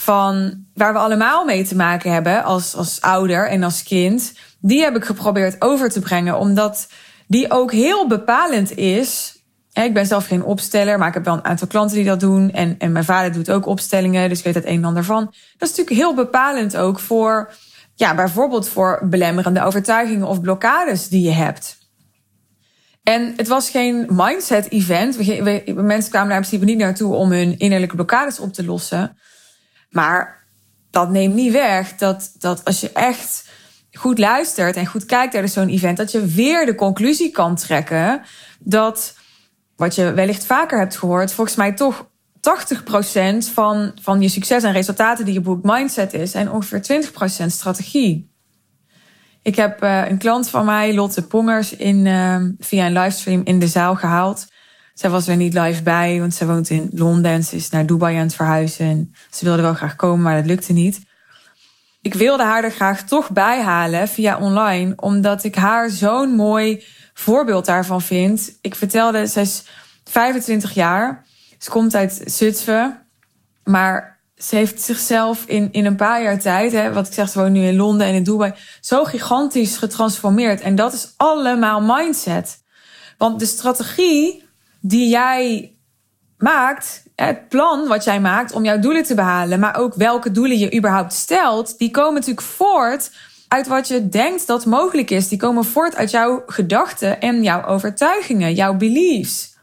van 0.00 0.64
waar 0.74 0.92
we 0.92 0.98
allemaal 0.98 1.44
mee 1.44 1.64
te 1.66 1.76
maken 1.76 2.12
hebben 2.12 2.44
als, 2.44 2.74
als 2.74 3.00
ouder 3.00 3.48
en 3.48 3.62
als 3.62 3.82
kind, 3.82 4.32
die 4.60 4.82
heb 4.82 4.96
ik 4.96 5.04
geprobeerd 5.04 5.62
over 5.62 5.90
te 5.90 6.00
brengen, 6.00 6.38
omdat 6.38 6.88
die 7.26 7.50
ook 7.50 7.72
heel 7.72 8.06
bepalend 8.06 8.76
is. 8.76 9.38
Ik 9.72 9.94
ben 9.94 10.06
zelf 10.06 10.26
geen 10.26 10.44
opsteller, 10.44 10.98
maar 10.98 11.08
ik 11.08 11.14
heb 11.14 11.24
wel 11.24 11.34
een 11.34 11.44
aantal 11.44 11.66
klanten 11.66 11.96
die 11.96 12.04
dat 12.04 12.20
doen. 12.20 12.50
En, 12.50 12.74
en 12.78 12.92
mijn 12.92 13.04
vader 13.04 13.32
doet 13.32 13.50
ook 13.50 13.66
opstellingen, 13.66 14.28
dus 14.28 14.38
ik 14.38 14.44
weet 14.44 14.54
het 14.54 14.66
een 14.66 14.76
en 14.76 14.84
ander 14.84 15.04
van. 15.04 15.24
Dat 15.24 15.68
is 15.70 15.76
natuurlijk 15.76 15.96
heel 15.96 16.14
bepalend 16.14 16.76
ook 16.76 17.00
voor, 17.00 17.52
ja, 17.94 18.14
bijvoorbeeld 18.14 18.68
voor 18.68 19.00
belemmerende 19.10 19.62
overtuigingen 19.62 20.26
of 20.26 20.40
blokkades 20.40 21.08
die 21.08 21.22
je 21.22 21.32
hebt. 21.32 21.78
En 23.02 23.32
het 23.36 23.48
was 23.48 23.70
geen 23.70 24.06
mindset-event. 24.10 25.16
Mensen 25.74 26.10
kwamen 26.10 26.28
daar 26.28 26.38
in 26.38 26.46
principe 26.46 26.64
niet 26.64 26.78
naartoe 26.78 27.14
om 27.14 27.32
hun 27.32 27.58
innerlijke 27.58 27.94
blokkades 27.94 28.38
op 28.38 28.52
te 28.52 28.64
lossen. 28.64 29.16
Maar 29.90 30.46
dat 30.90 31.10
neemt 31.10 31.34
niet 31.34 31.52
weg 31.52 31.96
dat, 31.96 32.34
dat 32.38 32.64
als 32.64 32.80
je 32.80 32.92
echt 32.92 33.48
goed 33.92 34.18
luistert 34.18 34.76
en 34.76 34.86
goed 34.86 35.06
kijkt 35.06 35.34
naar 35.34 35.48
zo'n 35.48 35.68
event, 35.68 35.96
dat 35.96 36.12
je 36.12 36.26
weer 36.26 36.66
de 36.66 36.74
conclusie 36.74 37.30
kan 37.30 37.56
trekken 37.56 38.22
dat, 38.60 39.14
wat 39.76 39.94
je 39.94 40.12
wellicht 40.12 40.44
vaker 40.44 40.78
hebt 40.78 40.96
gehoord, 40.96 41.32
volgens 41.32 41.56
mij 41.56 41.72
toch 41.72 42.08
80% 42.40 43.52
van, 43.52 43.92
van 44.00 44.20
je 44.20 44.28
succes 44.28 44.62
en 44.62 44.72
resultaten 44.72 45.24
die 45.24 45.34
je 45.34 45.40
boekt 45.40 45.64
mindset 45.64 46.12
is 46.12 46.34
en 46.34 46.50
ongeveer 46.50 47.04
20% 47.44 47.46
strategie. 47.46 48.30
Ik 49.42 49.56
heb 49.56 49.82
uh, 49.82 50.08
een 50.08 50.18
klant 50.18 50.48
van 50.48 50.64
mij, 50.64 50.94
Lotte 50.94 51.26
Pongers, 51.26 51.76
in, 51.76 52.06
uh, 52.06 52.36
via 52.58 52.86
een 52.86 52.92
livestream 52.92 53.40
in 53.44 53.58
de 53.58 53.68
zaal 53.68 53.94
gehaald. 53.94 54.46
Zij 55.00 55.10
was 55.10 55.28
er 55.28 55.36
niet 55.36 55.54
live 55.54 55.82
bij, 55.82 56.20
want 56.20 56.34
ze 56.34 56.46
woont 56.46 56.70
in 56.70 56.90
Londen 56.92 57.30
en 57.30 57.44
ze 57.44 57.56
is 57.56 57.70
naar 57.70 57.86
Dubai 57.86 58.16
aan 58.16 58.22
het 58.22 58.34
verhuizen. 58.34 58.86
En 58.86 59.14
ze 59.30 59.44
wilde 59.44 59.62
wel 59.62 59.74
graag 59.74 59.96
komen, 59.96 60.22
maar 60.22 60.36
dat 60.36 60.46
lukte 60.46 60.72
niet. 60.72 61.00
Ik 62.02 62.14
wilde 62.14 62.42
haar 62.42 62.64
er 62.64 62.70
graag 62.70 63.02
toch 63.02 63.30
bij 63.30 63.62
halen 63.62 64.08
via 64.08 64.38
online, 64.38 64.92
omdat 64.96 65.44
ik 65.44 65.54
haar 65.54 65.90
zo'n 65.90 66.34
mooi 66.34 66.84
voorbeeld 67.14 67.64
daarvan 67.64 68.02
vind. 68.02 68.58
Ik 68.60 68.74
vertelde, 68.74 69.26
zij 69.26 69.42
is 69.42 69.64
25 70.04 70.72
jaar. 70.72 71.26
Ze 71.58 71.70
komt 71.70 71.94
uit 71.94 72.22
Zutphen, 72.24 73.06
maar 73.64 74.20
ze 74.36 74.56
heeft 74.56 74.80
zichzelf 74.80 75.44
in, 75.46 75.72
in 75.72 75.86
een 75.86 75.96
paar 75.96 76.22
jaar 76.22 76.38
tijd, 76.38 76.72
hè, 76.72 76.92
wat 76.92 77.06
ik 77.06 77.12
zeg, 77.12 77.28
ze 77.28 77.38
woont 77.38 77.52
nu 77.52 77.64
in 77.64 77.76
Londen 77.76 78.06
en 78.06 78.14
in 78.14 78.22
Dubai, 78.22 78.52
zo 78.80 79.04
gigantisch 79.04 79.76
getransformeerd. 79.76 80.60
En 80.60 80.74
dat 80.74 80.92
is 80.92 81.14
allemaal 81.16 81.80
mindset. 81.80 82.62
Want 83.18 83.38
de 83.38 83.46
strategie 83.46 84.48
die 84.80 85.08
jij 85.08 85.74
maakt, 86.38 87.02
het 87.14 87.48
plan 87.48 87.88
wat 87.88 88.04
jij 88.04 88.20
maakt 88.20 88.52
om 88.52 88.64
jouw 88.64 88.78
doelen 88.78 89.02
te 89.02 89.14
behalen, 89.14 89.60
maar 89.60 89.76
ook 89.76 89.94
welke 89.94 90.30
doelen 90.30 90.58
je 90.58 90.76
überhaupt 90.76 91.12
stelt, 91.12 91.78
die 91.78 91.90
komen 91.90 92.14
natuurlijk 92.14 92.46
voort 92.46 93.10
uit 93.48 93.66
wat 93.66 93.88
je 93.88 94.08
denkt 94.08 94.46
dat 94.46 94.66
mogelijk 94.66 95.10
is. 95.10 95.28
Die 95.28 95.38
komen 95.38 95.64
voort 95.64 95.96
uit 95.96 96.10
jouw 96.10 96.42
gedachten 96.46 97.20
en 97.20 97.42
jouw 97.42 97.64
overtuigingen, 97.64 98.54
jouw 98.54 98.74
beliefs. 98.74 99.56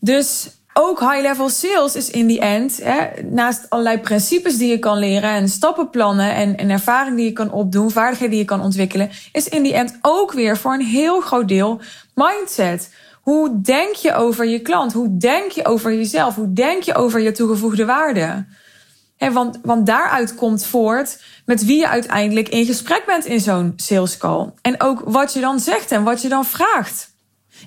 Dus 0.00 0.50
ook 0.72 1.00
high-level 1.00 1.48
sales 1.48 1.96
is 1.96 2.10
in 2.10 2.26
die 2.26 2.40
end, 2.40 2.80
hè, 2.82 3.22
naast 3.22 3.70
allerlei 3.70 3.98
principes 3.98 4.56
die 4.56 4.70
je 4.70 4.78
kan 4.78 4.98
leren 4.98 5.30
en 5.30 5.48
stappenplannen 5.48 6.34
en, 6.34 6.56
en 6.56 6.70
ervaring 6.70 7.16
die 7.16 7.24
je 7.24 7.32
kan 7.32 7.52
opdoen, 7.52 7.90
vaardigheden 7.90 8.30
die 8.30 8.40
je 8.40 8.44
kan 8.44 8.60
ontwikkelen, 8.60 9.10
is 9.32 9.48
in 9.48 9.62
die 9.62 9.74
end 9.74 9.98
ook 10.00 10.32
weer 10.32 10.56
voor 10.56 10.72
een 10.72 10.84
heel 10.84 11.20
groot 11.20 11.48
deel 11.48 11.80
mindset. 12.14 12.90
Hoe 13.24 13.60
denk 13.60 13.94
je 13.94 14.14
over 14.14 14.46
je 14.46 14.60
klant? 14.60 14.92
Hoe 14.92 15.16
denk 15.16 15.50
je 15.50 15.66
over 15.66 15.94
jezelf? 15.94 16.34
Hoe 16.34 16.52
denk 16.52 16.82
je 16.82 16.94
over 16.94 17.20
je 17.20 17.32
toegevoegde 17.32 17.84
waarde? 17.84 18.46
He, 19.16 19.32
want, 19.32 19.58
want 19.62 19.86
daaruit 19.86 20.34
komt 20.34 20.66
voort 20.66 21.22
met 21.46 21.64
wie 21.64 21.78
je 21.78 21.88
uiteindelijk 21.88 22.48
in 22.48 22.66
gesprek 22.66 23.02
bent 23.06 23.24
in 23.24 23.40
zo'n 23.40 23.72
sales 23.76 24.16
call. 24.16 24.52
En 24.62 24.80
ook 24.80 25.02
wat 25.04 25.32
je 25.32 25.40
dan 25.40 25.60
zegt 25.60 25.90
en 25.90 26.02
wat 26.02 26.22
je 26.22 26.28
dan 26.28 26.44
vraagt. 26.44 27.12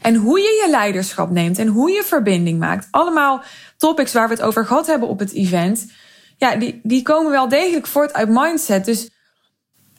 En 0.01 0.15
hoe 0.15 0.39
je 0.39 0.63
je 0.65 0.69
leiderschap 0.69 1.29
neemt 1.29 1.59
en 1.59 1.67
hoe 1.67 1.91
je 1.91 2.03
verbinding 2.03 2.59
maakt. 2.59 2.87
Allemaal 2.91 3.41
topics 3.77 4.13
waar 4.13 4.27
we 4.27 4.33
het 4.33 4.43
over 4.43 4.65
gehad 4.65 4.87
hebben 4.87 5.09
op 5.09 5.19
het 5.19 5.33
event. 5.33 5.91
Ja, 6.37 6.55
die, 6.55 6.79
die 6.83 7.01
komen 7.01 7.31
wel 7.31 7.47
degelijk 7.47 7.87
voort 7.87 8.13
uit 8.13 8.29
mindset. 8.29 8.85
Dus 8.85 9.09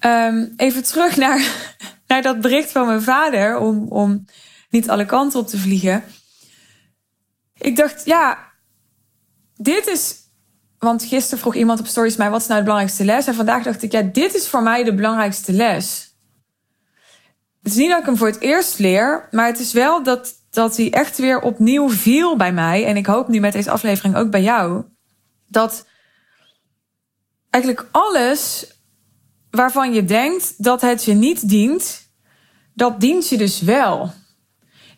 um, 0.06 0.52
even 0.56 0.82
terug 0.82 1.16
naar, 1.26 1.72
naar 2.06 2.22
dat 2.22 2.40
bericht 2.40 2.72
van 2.72 2.86
mijn 2.86 3.02
vader. 3.02 3.58
Om, 3.58 3.86
om 3.88 4.24
niet 4.70 4.90
alle 4.90 5.04
kanten 5.06 5.40
op 5.40 5.46
te 5.46 5.58
vliegen. 5.58 6.04
Ik 7.54 7.76
dacht, 7.76 8.04
ja, 8.04 8.38
dit 9.56 9.86
is. 9.86 10.16
Want 10.78 11.04
gisteren 11.04 11.38
vroeg 11.38 11.54
iemand 11.54 11.80
op 11.80 11.86
stories 11.86 12.16
mij: 12.16 12.30
wat 12.30 12.40
is 12.40 12.46
nou 12.46 12.58
de 12.58 12.64
belangrijkste 12.64 13.04
les? 13.04 13.26
En 13.26 13.34
vandaag 13.34 13.62
dacht 13.62 13.82
ik, 13.82 13.92
ja, 13.92 14.02
dit 14.02 14.34
is 14.34 14.48
voor 14.48 14.62
mij 14.62 14.84
de 14.84 14.94
belangrijkste 14.94 15.52
les. 15.52 16.16
Het 17.62 17.72
is 17.72 17.78
niet 17.78 17.90
dat 17.90 18.00
ik 18.00 18.06
hem 18.06 18.16
voor 18.16 18.26
het 18.26 18.40
eerst 18.40 18.78
leer, 18.78 19.28
maar 19.30 19.46
het 19.46 19.58
is 19.58 19.72
wel 19.72 20.02
dat, 20.02 20.34
dat 20.50 20.76
hij 20.76 20.92
echt 20.92 21.18
weer 21.18 21.40
opnieuw 21.40 21.90
viel 21.90 22.36
bij 22.36 22.52
mij. 22.52 22.84
En 22.84 22.96
ik 22.96 23.06
hoop 23.06 23.28
nu 23.28 23.40
met 23.40 23.52
deze 23.52 23.70
aflevering 23.70 24.16
ook 24.16 24.30
bij 24.30 24.42
jou. 24.42 24.84
Dat 25.46 25.86
eigenlijk 27.50 27.88
alles 27.90 28.66
waarvan 29.50 29.92
je 29.92 30.04
denkt 30.04 30.64
dat 30.64 30.80
het 30.80 31.04
je 31.04 31.14
niet 31.14 31.48
dient, 31.48 32.10
dat 32.74 33.00
dient 33.00 33.28
je 33.28 33.36
dus 33.36 33.60
wel. 33.60 34.12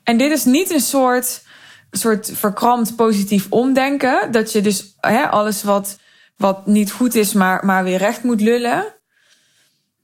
En 0.04 0.16
dit 0.16 0.30
is 0.30 0.44
niet 0.44 0.70
een 0.70 0.80
soort, 0.80 1.42
soort 1.90 2.30
verkrampt 2.34 2.96
positief 2.96 3.46
omdenken. 3.50 4.32
Dat 4.32 4.52
je 4.52 4.60
dus 4.60 4.94
hè, 5.00 5.28
alles 5.28 5.62
wat, 5.62 5.98
wat 6.36 6.66
niet 6.66 6.92
goed 6.92 7.14
is, 7.14 7.32
maar, 7.32 7.64
maar 7.64 7.84
weer 7.84 7.98
recht 7.98 8.22
moet 8.22 8.40
lullen. 8.40 8.84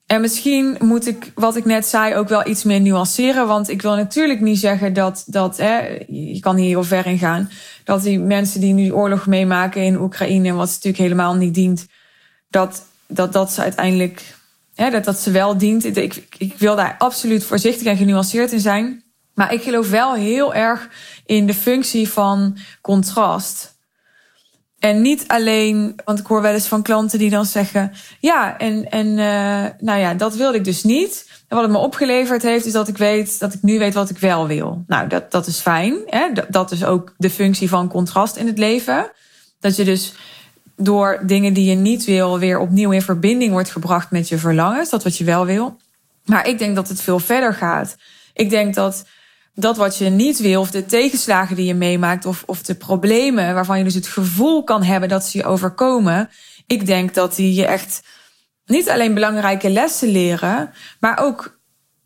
En 0.07 0.21
misschien 0.21 0.77
moet 0.79 1.07
ik 1.07 1.33
wat 1.35 1.57
ik 1.57 1.65
net 1.65 1.87
zei 1.87 2.15
ook 2.15 2.29
wel 2.29 2.49
iets 2.49 2.65
meer 2.65 2.81
nuanceren. 2.81 3.47
Want 3.47 3.69
ik 3.69 3.83
wil 3.83 3.95
natuurlijk 3.95 4.41
niet 4.41 4.59
zeggen 4.59 4.93
dat, 4.93 5.25
dat 5.27 5.57
hè, 5.57 6.05
je 6.09 6.41
kan 6.41 6.57
hier 6.57 6.69
heel 6.69 6.85
ver 6.85 7.07
in 7.07 7.19
gaan. 7.19 7.51
Dat 7.85 8.03
die 8.03 8.19
mensen 8.19 8.61
die 8.61 8.73
nu 8.73 8.93
oorlog 8.93 9.27
meemaken 9.27 9.83
in 9.83 10.01
Oekraïne, 10.01 10.53
wat 10.53 10.67
natuurlijk 10.67 10.97
helemaal 10.97 11.35
niet 11.35 11.55
dient, 11.55 11.87
dat, 12.51 12.87
dat, 13.07 13.33
dat 13.33 13.53
ze 13.53 13.61
uiteindelijk, 13.61 14.35
hè, 14.75 14.91
dat, 14.91 15.05
dat 15.05 15.19
ze 15.19 15.31
wel 15.31 15.59
dient. 15.59 15.97
Ik, 15.97 16.27
ik 16.39 16.59
wil 16.59 16.77
daar 16.77 16.95
absoluut 16.99 17.45
voorzichtig 17.45 17.87
en 17.87 17.97
genuanceerd 17.97 18.53
in 18.53 18.61
zijn. 18.61 19.05
Maar 19.37 19.53
ik 19.53 19.63
geloof 19.63 19.91
wel 19.91 20.15
heel 20.15 20.55
erg 20.55 20.89
in 21.27 21.47
de 21.47 21.55
functie 21.55 22.09
van 22.09 22.57
contrast. 22.81 23.75
En 24.79 25.01
niet 25.01 25.25
alleen, 25.27 26.01
want 26.05 26.19
ik 26.19 26.27
hoor 26.27 26.43
wel 26.43 26.53
eens 26.53 26.67
van 26.67 26.83
klanten 26.83 27.19
die 27.19 27.31
dan 27.31 27.45
zeggen: 27.45 27.93
Ja, 28.21 28.59
en, 28.59 28.91
en 28.91 29.07
uh, 29.07 29.87
nou 29.87 30.01
ja, 30.01 30.15
dat 30.15 30.35
wilde 30.35 30.59
ik 30.59 30.65
dus 30.65 30.83
niet. 30.83 31.27
En 31.49 31.57
wat 31.57 31.65
het 31.65 31.73
me 31.73 31.79
opgeleverd 31.79 32.43
heeft, 32.43 32.67
is 32.67 32.73
dat 32.73 32.89
ik 32.89 32.97
weet 32.97 33.39
dat 33.39 33.55
ik 33.55 33.63
nu 33.63 33.79
weet 33.79 33.95
wat 33.95 34.11
ik 34.11 34.19
wel 34.19 34.47
wil. 34.47 34.85
Nou, 34.87 35.09
dat, 35.09 35.31
dat 35.31 35.47
is 35.47 35.59
fijn. 35.59 35.97
Hè? 36.07 36.33
Dat, 36.33 36.47
dat 36.49 36.71
is 36.71 36.85
ook 36.85 37.15
de 37.17 37.31
functie 37.31 37.69
van 37.69 37.89
contrast 37.89 38.37
in 38.37 38.47
het 38.47 38.59
leven. 38.59 39.11
Dat 39.61 39.77
je 39.77 39.85
dus 39.85 40.15
door 40.77 41.21
dingen 41.23 41.53
die 41.53 41.71
je 41.71 41.77
niet 41.77 42.05
wil, 42.05 42.39
weer 42.39 42.59
opnieuw 42.59 42.91
in 42.91 43.03
verbinding 43.03 43.53
wordt 43.53 43.71
gebracht 43.71 44.11
met 44.11 44.29
je 44.29 44.39
verlangens. 44.39 44.91
Dat 44.91 45.05
wat 45.05 45.17
je 45.17 45.25
wel 45.25 45.47
wil. 45.47 45.77
Maar 46.25 46.49
ik 46.49 46.59
denk 46.59 46.75
dat 46.75 46.89
het 46.89 47.01
veel 47.01 47.19
verder 47.19 47.55
gaat. 47.55 47.97
Ik 48.35 48.51
denk 48.51 48.75
dat 48.75 49.05
dat 49.59 49.77
wat 49.77 49.97
je 49.97 50.09
niet 50.09 50.39
wil, 50.39 50.61
of 50.61 50.71
de 50.71 50.87
tegenslagen 50.87 51.57
die 51.57 51.65
je 51.65 51.75
meemaakt, 51.75 52.27
of, 52.27 52.43
of 52.47 52.63
de 52.63 52.75
problemen 52.75 53.55
waarvan 53.55 53.79
je 53.79 53.85
dus 53.85 53.95
het 53.95 54.07
gevoel 54.07 54.65
kan 54.65 54.83
hebben 54.83 55.09
dat 55.09 55.25
ze 55.25 55.39
je 55.39 55.45
overkomen. 55.45 56.31
Ik 56.67 56.87
denk 56.87 57.15
dat 57.15 57.37
die 57.37 57.55
je 57.55 57.67
echt 57.67 58.03
niet 58.65 58.91
alleen 58.91 59.15
belangrijke 59.15 59.71
lessen 59.71 60.09
leren, 60.09 60.71
maar 61.01 61.19
ook 61.19 61.59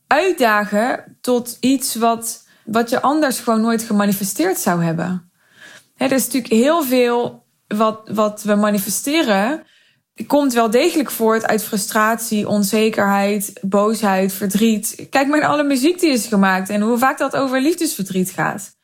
uitdagen 0.07 1.17
tot 1.21 1.57
iets 1.61 1.95
wat, 1.95 2.47
wat 2.65 2.91
je 2.91 3.03
anders 3.03 3.39
gewoon 3.39 3.61
nooit 3.61 3.83
gemanifesteerd 3.83 4.59
zou 4.59 4.85
hebben. 4.85 5.31
er 5.97 6.13
is 6.13 6.25
natuurlijk 6.25 6.53
heel 6.53 6.83
veel 6.83 7.47
wat, 7.67 8.01
wat 8.05 8.43
we 8.43 8.55
manifesteren, 8.55 9.63
komt 10.27 10.53
wel 10.53 10.71
degelijk 10.71 11.11
voort 11.11 11.47
uit 11.47 11.65
frustratie, 11.65 12.49
onzekerheid, 12.49 13.53
boosheid, 13.61 14.33
verdriet. 14.33 15.07
Kijk 15.11 15.29
maar 15.29 15.41
naar 15.41 15.49
alle 15.49 15.65
muziek 15.65 16.01
die 16.01 16.11
is 16.11 16.27
gemaakt 16.27 16.69
en 16.69 16.81
hoe 16.81 16.99
vaak 16.99 17.19
dat 17.19 17.37
over 17.37 17.61
liefdesverdriet 17.61 18.31
gaat. 18.31 18.79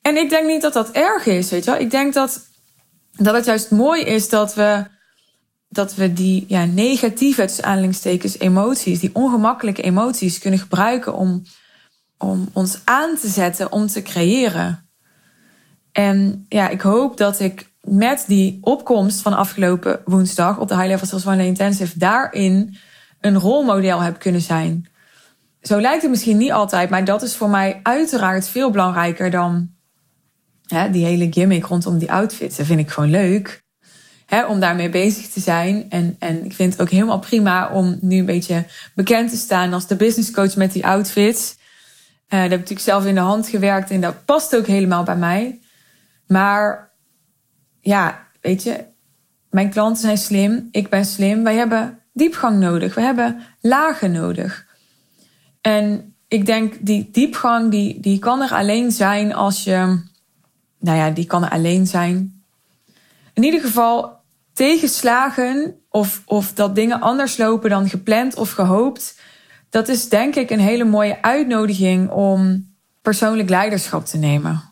En 0.00 0.16
ik 0.16 0.30
denk 0.30 0.46
niet 0.46 0.62
dat 0.62 0.72
dat 0.72 0.90
erg 0.90 1.26
is, 1.26 1.50
weet 1.50 1.64
je 1.64 1.70
wel. 1.70 1.80
Ik 1.80 1.90
denk 1.90 2.14
dat, 2.14 2.40
dat 3.12 3.34
het 3.34 3.44
juist 3.44 3.70
mooi 3.70 4.02
is 4.02 4.28
dat 4.28 4.54
we, 4.54 4.84
dat 5.68 5.94
we 5.94 6.12
die 6.12 6.44
ja, 6.48 6.64
negatieve, 6.64 7.44
tussen 7.44 7.64
aanhalingstekens, 7.64 8.38
emoties, 8.38 9.00
die 9.00 9.14
ongemakkelijke 9.14 9.82
emoties 9.82 10.38
kunnen 10.38 10.60
gebruiken 10.60 11.14
om, 11.14 11.42
om 12.18 12.48
ons 12.52 12.80
aan 12.84 13.16
te 13.16 13.28
zetten, 13.28 13.72
om 13.72 13.86
te 13.86 14.02
creëren. 14.02 14.88
En 15.92 16.46
ja, 16.48 16.68
ik 16.68 16.80
hoop 16.80 17.16
dat 17.16 17.40
ik 17.40 17.69
met 17.80 18.24
die 18.26 18.58
opkomst 18.60 19.20
van 19.20 19.34
afgelopen 19.34 20.00
woensdag 20.04 20.58
op 20.58 20.68
de 20.68 20.74
High 20.74 20.86
Level 20.86 21.06
Sales 21.06 21.46
Intensive 21.46 21.98
daarin 21.98 22.76
een 23.20 23.38
rolmodel 23.38 24.00
heb 24.00 24.18
kunnen 24.18 24.40
zijn. 24.40 24.88
Zo 25.62 25.80
lijkt 25.80 26.02
het 26.02 26.10
misschien 26.10 26.36
niet 26.36 26.52
altijd, 26.52 26.90
maar 26.90 27.04
dat 27.04 27.22
is 27.22 27.36
voor 27.36 27.50
mij 27.50 27.80
uiteraard 27.82 28.48
veel 28.48 28.70
belangrijker 28.70 29.30
dan 29.30 29.70
hè, 30.66 30.90
die 30.90 31.04
hele 31.04 31.26
gimmick 31.30 31.64
rondom 31.64 31.98
die 31.98 32.12
outfits. 32.12 32.56
Dat 32.56 32.66
vind 32.66 32.80
ik 32.80 32.90
gewoon 32.90 33.10
leuk 33.10 33.62
hè, 34.26 34.46
om 34.46 34.60
daarmee 34.60 34.88
bezig 34.88 35.28
te 35.28 35.40
zijn. 35.40 35.86
En, 35.88 36.16
en 36.18 36.44
ik 36.44 36.52
vind 36.52 36.72
het 36.72 36.82
ook 36.82 36.90
helemaal 36.90 37.18
prima 37.18 37.70
om 37.72 37.98
nu 38.00 38.18
een 38.18 38.24
beetje 38.24 38.64
bekend 38.94 39.30
te 39.30 39.36
staan 39.36 39.72
als 39.72 39.86
de 39.86 39.96
business 39.96 40.30
coach 40.30 40.56
met 40.56 40.72
die 40.72 40.86
outfits. 40.86 41.56
Uh, 42.28 42.40
dat 42.40 42.40
heb 42.40 42.52
ik 42.52 42.58
natuurlijk 42.58 42.80
zelf 42.80 43.06
in 43.06 43.14
de 43.14 43.20
hand 43.20 43.48
gewerkt 43.48 43.90
en 43.90 44.00
dat 44.00 44.24
past 44.24 44.56
ook 44.56 44.66
helemaal 44.66 45.02
bij 45.02 45.16
mij. 45.16 45.60
Maar 46.26 46.89
ja, 47.80 48.26
weet 48.40 48.62
je, 48.62 48.84
mijn 49.50 49.70
klanten 49.70 50.00
zijn 50.00 50.18
slim, 50.18 50.68
ik 50.70 50.88
ben 50.88 51.04
slim. 51.04 51.44
Wij 51.44 51.56
hebben 51.56 51.98
diepgang 52.12 52.58
nodig, 52.58 52.94
we 52.94 53.00
hebben 53.00 53.40
lagen 53.60 54.12
nodig. 54.12 54.66
En 55.60 56.14
ik 56.28 56.46
denk, 56.46 56.74
die 56.80 57.08
diepgang, 57.12 57.70
die, 57.70 58.00
die 58.00 58.18
kan 58.18 58.40
er 58.40 58.52
alleen 58.52 58.90
zijn 58.90 59.34
als 59.34 59.64
je, 59.64 60.02
nou 60.78 60.98
ja, 60.98 61.10
die 61.10 61.26
kan 61.26 61.44
er 61.44 61.50
alleen 61.50 61.86
zijn. 61.86 62.42
In 63.34 63.42
ieder 63.42 63.60
geval 63.60 64.18
tegenslagen 64.52 65.74
of, 65.88 66.22
of 66.26 66.52
dat 66.52 66.74
dingen 66.74 67.00
anders 67.00 67.36
lopen 67.36 67.70
dan 67.70 67.88
gepland 67.88 68.36
of 68.36 68.50
gehoopt. 68.50 69.20
Dat 69.70 69.88
is 69.88 70.08
denk 70.08 70.34
ik 70.34 70.50
een 70.50 70.60
hele 70.60 70.84
mooie 70.84 71.22
uitnodiging 71.22 72.10
om 72.10 72.68
persoonlijk 73.02 73.48
leiderschap 73.48 74.06
te 74.06 74.18
nemen. 74.18 74.69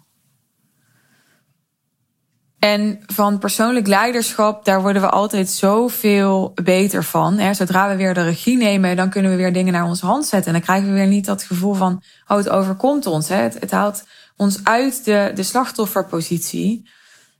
En 2.59 3.00
van 3.07 3.38
persoonlijk 3.38 3.87
leiderschap, 3.87 4.65
daar 4.65 4.83
worden 4.83 5.03
we 5.03 5.09
altijd 5.09 5.50
zoveel 5.50 6.53
beter 6.55 7.05
van. 7.05 7.55
Zodra 7.55 7.88
we 7.88 7.97
weer 7.97 8.15
de 8.15 8.23
regie 8.23 8.57
nemen, 8.57 8.97
dan 8.97 9.11
kunnen 9.11 9.31
we 9.31 9.37
weer 9.37 9.53
dingen 9.53 9.73
naar 9.73 9.85
onze 9.85 10.07
hand 10.07 10.27
zetten. 10.27 10.47
En 10.47 10.53
dan 10.53 10.62
krijgen 10.62 10.88
we 10.88 10.95
weer 10.95 11.07
niet 11.07 11.25
dat 11.25 11.43
gevoel 11.43 11.75
van, 11.75 12.03
oh, 12.27 12.37
het 12.37 12.49
overkomt 12.49 13.07
ons. 13.07 13.29
Het 13.29 13.71
haalt 13.71 14.05
ons 14.37 14.65
uit 14.65 15.05
de, 15.05 15.33
de 15.35 15.43
slachtofferpositie. 15.43 16.88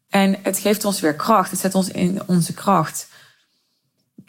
En 0.09 0.37
het 0.43 0.59
geeft 0.59 0.85
ons 0.85 1.01
weer 1.01 1.15
kracht. 1.15 1.51
Het 1.51 1.61
zet 1.61 1.75
ons 1.75 1.89
in 1.89 2.23
onze 2.27 2.55
kracht. 2.55 3.09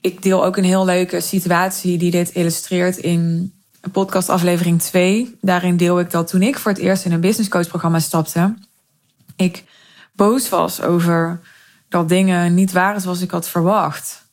Ik 0.01 0.21
deel 0.21 0.45
ook 0.45 0.57
een 0.57 0.63
heel 0.63 0.85
leuke 0.85 1.19
situatie 1.19 1.97
die 1.97 2.11
dit 2.11 2.29
illustreert 2.29 2.97
in 2.97 3.53
podcast 3.91 4.29
aflevering 4.29 4.81
2. 4.81 5.37
Daarin 5.41 5.77
deel 5.77 5.99
ik 5.99 6.11
dat 6.11 6.27
toen 6.27 6.41
ik 6.41 6.57
voor 6.57 6.71
het 6.71 6.81
eerst 6.81 7.05
in 7.05 7.11
een 7.11 7.19
business 7.19 7.49
coach 7.49 7.67
programma 7.67 7.99
stapte. 7.99 8.53
Ik 9.35 9.63
boos 10.19 10.49
was 10.49 10.81
over 10.81 11.39
dat 11.89 12.09
dingen 12.09 12.53
niet 12.53 12.71
waren 12.71 13.01
zoals 13.01 13.21
ik 13.21 13.31
had 13.31 13.49
verwacht. 13.49 14.25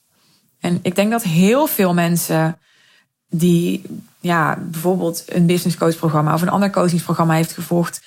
En 0.60 0.78
ik 0.82 0.94
denk 0.94 1.10
dat 1.10 1.22
heel 1.22 1.66
veel 1.66 1.94
mensen 1.94 2.58
die 3.28 3.82
ja, 4.20 4.58
bijvoorbeeld 4.60 5.24
een 5.26 5.46
business 5.46 5.76
coach 5.76 5.96
programma 5.96 6.34
of 6.34 6.42
een 6.42 6.48
ander 6.48 6.70
coachingsprogramma 6.70 7.34
heeft 7.34 7.52
gevolgd, 7.52 8.00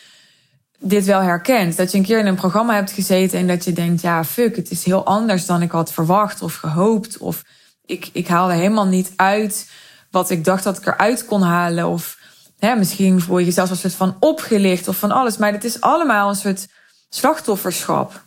dit 0.79 1.05
wel 1.05 1.21
herkent. 1.21 1.77
Dat 1.77 1.91
je 1.91 1.98
een 1.98 2.03
keer 2.03 2.19
in 2.19 2.25
een 2.25 2.36
programma 2.36 2.75
hebt 2.75 2.91
gezeten 2.91 3.39
en 3.39 3.48
dat 3.48 3.63
je 3.63 3.74
denkt, 3.74 4.01
ja, 4.01 4.24
fuck, 4.24 4.55
het 4.55 4.71
is 4.71 4.83
heel 4.83 5.05
anders 5.05 5.45
dan 5.45 5.62
ik 5.62 5.71
had 5.71 5.93
verwacht 5.93 6.41
of 6.41 6.55
gehoopt. 6.55 7.17
Of 7.17 7.43
ik, 7.86 8.09
ik 8.13 8.27
haalde 8.27 8.53
helemaal 8.53 8.88
niet 8.88 9.12
uit 9.15 9.69
wat 10.12 10.29
ik 10.29 10.43
dacht 10.43 10.63
dat 10.63 10.77
ik 10.77 10.86
eruit 10.86 11.25
kon 11.25 11.41
halen. 11.41 11.88
Of 11.88 12.17
hè, 12.59 12.75
misschien 12.75 13.21
voel 13.21 13.38
je 13.38 13.45
jezelf 13.45 13.69
als 13.69 13.79
soort 13.79 13.93
van 13.93 14.15
opgelicht 14.19 14.88
of 14.88 14.98
van 14.98 15.12
alles. 15.12 15.38
Maar 15.38 15.51
het 15.51 15.63
is 15.63 15.81
allemaal 15.81 16.29
een 16.29 16.36
soort 16.36 16.67
slachtofferschap. 17.10 18.22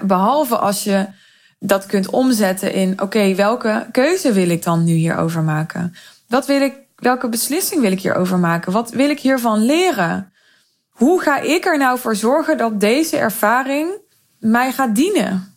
Behalve 0.00 0.56
als 0.56 0.84
je 0.84 1.06
dat 1.58 1.86
kunt 1.86 2.10
omzetten 2.10 2.72
in, 2.72 3.00
oké, 3.00 3.34
welke 3.34 3.86
keuze 3.92 4.32
wil 4.32 4.48
ik 4.48 4.62
dan 4.62 4.84
nu 4.84 4.92
hierover 4.92 5.42
maken? 5.42 5.94
Wat 6.28 6.46
wil 6.46 6.60
ik, 6.60 6.74
welke 6.96 7.28
beslissing 7.28 7.80
wil 7.80 7.92
ik 7.92 8.00
hierover 8.00 8.38
maken? 8.38 8.72
Wat 8.72 8.90
wil 8.90 9.10
ik 9.10 9.20
hiervan 9.20 9.64
leren? 9.64 10.32
Hoe 10.90 11.20
ga 11.20 11.40
ik 11.40 11.64
er 11.64 11.78
nou 11.78 11.98
voor 11.98 12.16
zorgen 12.16 12.58
dat 12.58 12.80
deze 12.80 13.16
ervaring 13.16 13.90
mij 14.38 14.72
gaat 14.72 14.94
dienen? 14.94 15.54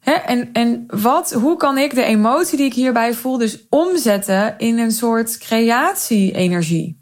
En, 0.00 0.52
en 0.52 0.84
wat, 0.86 1.32
hoe 1.32 1.56
kan 1.56 1.78
ik 1.78 1.94
de 1.94 2.02
emotie 2.02 2.56
die 2.56 2.66
ik 2.66 2.74
hierbij 2.74 3.14
voel 3.14 3.38
dus 3.38 3.66
omzetten 3.68 4.58
in 4.58 4.78
een 4.78 4.92
soort 4.92 5.38
creatie-energie? 5.38 6.97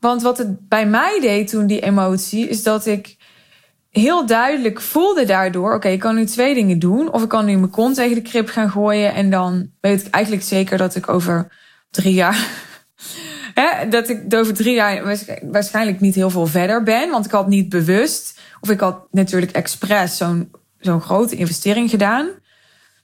Want 0.00 0.22
wat 0.22 0.38
het 0.38 0.68
bij 0.68 0.86
mij 0.86 1.18
deed 1.20 1.48
toen, 1.48 1.66
die 1.66 1.80
emotie, 1.80 2.48
is 2.48 2.62
dat 2.62 2.86
ik 2.86 3.16
heel 3.90 4.26
duidelijk 4.26 4.80
voelde 4.80 5.24
daardoor: 5.24 5.74
oké, 5.74 5.88
ik 5.88 6.00
kan 6.00 6.14
nu 6.14 6.24
twee 6.24 6.54
dingen 6.54 6.78
doen. 6.78 7.12
Of 7.12 7.22
ik 7.22 7.28
kan 7.28 7.44
nu 7.44 7.56
mijn 7.56 7.70
kont 7.70 7.94
tegen 7.94 8.14
de 8.14 8.22
krip 8.22 8.48
gaan 8.48 8.70
gooien. 8.70 9.14
En 9.14 9.30
dan 9.30 9.70
weet 9.80 10.06
ik 10.06 10.12
eigenlijk 10.12 10.44
zeker 10.44 10.78
dat 10.78 10.94
ik 10.94 11.08
over 11.08 11.52
drie 11.90 12.14
jaar. 12.14 12.48
hè, 13.54 13.88
dat 13.88 14.08
ik 14.08 14.34
over 14.34 14.54
drie 14.54 14.74
jaar 14.74 15.18
waarschijnlijk 15.42 16.00
niet 16.00 16.14
heel 16.14 16.30
veel 16.30 16.46
verder 16.46 16.82
ben. 16.82 17.10
Want 17.10 17.24
ik 17.24 17.30
had 17.30 17.48
niet 17.48 17.68
bewust. 17.68 18.40
Of 18.60 18.70
ik 18.70 18.80
had 18.80 19.06
natuurlijk 19.10 19.52
expres 19.52 20.16
zo'n 20.16 20.50
zo'n 20.78 21.00
grote 21.00 21.36
investering 21.36 21.90
gedaan. 21.90 22.28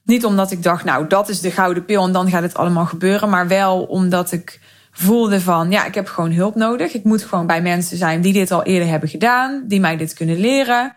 Niet 0.03 0.25
omdat 0.25 0.51
ik 0.51 0.63
dacht, 0.63 0.83
nou, 0.83 1.07
dat 1.07 1.29
is 1.29 1.41
de 1.41 1.51
gouden 1.51 1.85
pil 1.85 2.05
en 2.05 2.11
dan 2.11 2.29
gaat 2.29 2.41
het 2.41 2.55
allemaal 2.55 2.85
gebeuren. 2.85 3.29
Maar 3.29 3.47
wel 3.47 3.83
omdat 3.83 4.31
ik 4.31 4.59
voelde 4.97 5.41
van, 5.41 5.71
ja, 5.71 5.85
ik 5.85 5.95
heb 5.95 6.07
gewoon 6.07 6.31
hulp 6.31 6.55
nodig. 6.55 6.93
Ik 6.93 7.03
moet 7.03 7.23
gewoon 7.23 7.47
bij 7.47 7.61
mensen 7.61 7.97
zijn 7.97 8.21
die 8.21 8.33
dit 8.33 8.51
al 8.51 8.63
eerder 8.63 8.87
hebben 8.87 9.09
gedaan, 9.09 9.63
die 9.67 9.79
mij 9.79 9.97
dit 9.97 10.13
kunnen 10.13 10.39
leren. 10.39 10.95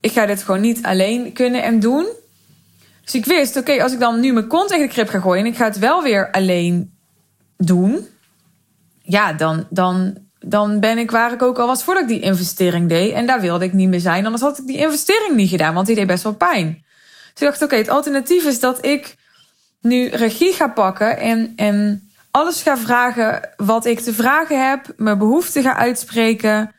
Ik 0.00 0.12
ga 0.12 0.26
dit 0.26 0.42
gewoon 0.42 0.60
niet 0.60 0.82
alleen 0.82 1.32
kunnen 1.32 1.62
en 1.62 1.80
doen. 1.80 2.06
Dus 3.04 3.14
ik 3.14 3.24
wist, 3.24 3.56
oké, 3.56 3.82
als 3.82 3.92
ik 3.92 3.98
dan 3.98 4.20
nu 4.20 4.32
mijn 4.32 4.46
kont 4.46 4.68
tegen 4.68 4.86
de 4.86 4.92
krip 4.92 5.08
ga 5.08 5.20
gooien 5.20 5.44
en 5.44 5.50
ik 5.50 5.56
ga 5.56 5.64
het 5.64 5.78
wel 5.78 6.02
weer 6.02 6.30
alleen 6.30 6.92
doen, 7.56 8.06
ja, 9.02 9.32
dan, 9.32 9.66
dan, 9.70 10.18
dan 10.40 10.80
ben 10.80 10.98
ik 10.98 11.10
waar 11.10 11.32
ik 11.32 11.42
ook 11.42 11.58
al 11.58 11.66
was 11.66 11.84
voordat 11.84 12.02
ik 12.02 12.08
die 12.08 12.20
investering 12.20 12.88
deed. 12.88 13.12
En 13.12 13.26
daar 13.26 13.40
wilde 13.40 13.64
ik 13.64 13.72
niet 13.72 13.88
meer 13.88 14.00
zijn, 14.00 14.24
anders 14.24 14.42
had 14.42 14.58
ik 14.58 14.66
die 14.66 14.76
investering 14.76 15.36
niet 15.36 15.50
gedaan, 15.50 15.74
want 15.74 15.86
die 15.86 15.96
deed 15.96 16.06
best 16.06 16.22
wel 16.22 16.34
pijn. 16.34 16.84
Dus 17.32 17.42
ik 17.42 17.48
dacht, 17.48 17.62
oké, 17.62 17.76
het 17.76 17.88
alternatief 17.88 18.44
is 18.44 18.60
dat 18.60 18.84
ik 18.84 19.16
nu 19.80 20.08
regie 20.08 20.52
ga 20.52 20.68
pakken 20.68 21.18
en, 21.18 21.52
en 21.56 22.10
alles 22.32 22.62
ga 22.62 22.76
vragen 22.76 23.50
wat 23.56 23.84
ik 23.84 24.00
te 24.00 24.14
vragen 24.14 24.68
heb, 24.68 24.92
mijn 24.96 25.18
behoeften 25.18 25.62
ga 25.62 25.76
uitspreken. 25.76 26.74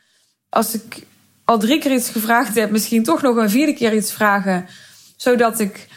Als 0.48 0.74
ik 0.74 1.06
al 1.44 1.58
drie 1.58 1.78
keer 1.80 1.92
iets 1.92 2.10
gevraagd 2.10 2.54
heb, 2.54 2.70
misschien 2.70 3.02
toch 3.02 3.22
nog 3.22 3.36
een 3.36 3.50
vierde 3.50 3.74
keer 3.74 3.94
iets 3.94 4.12
vragen, 4.12 4.66
zodat 5.16 5.60
ik, 5.60 5.88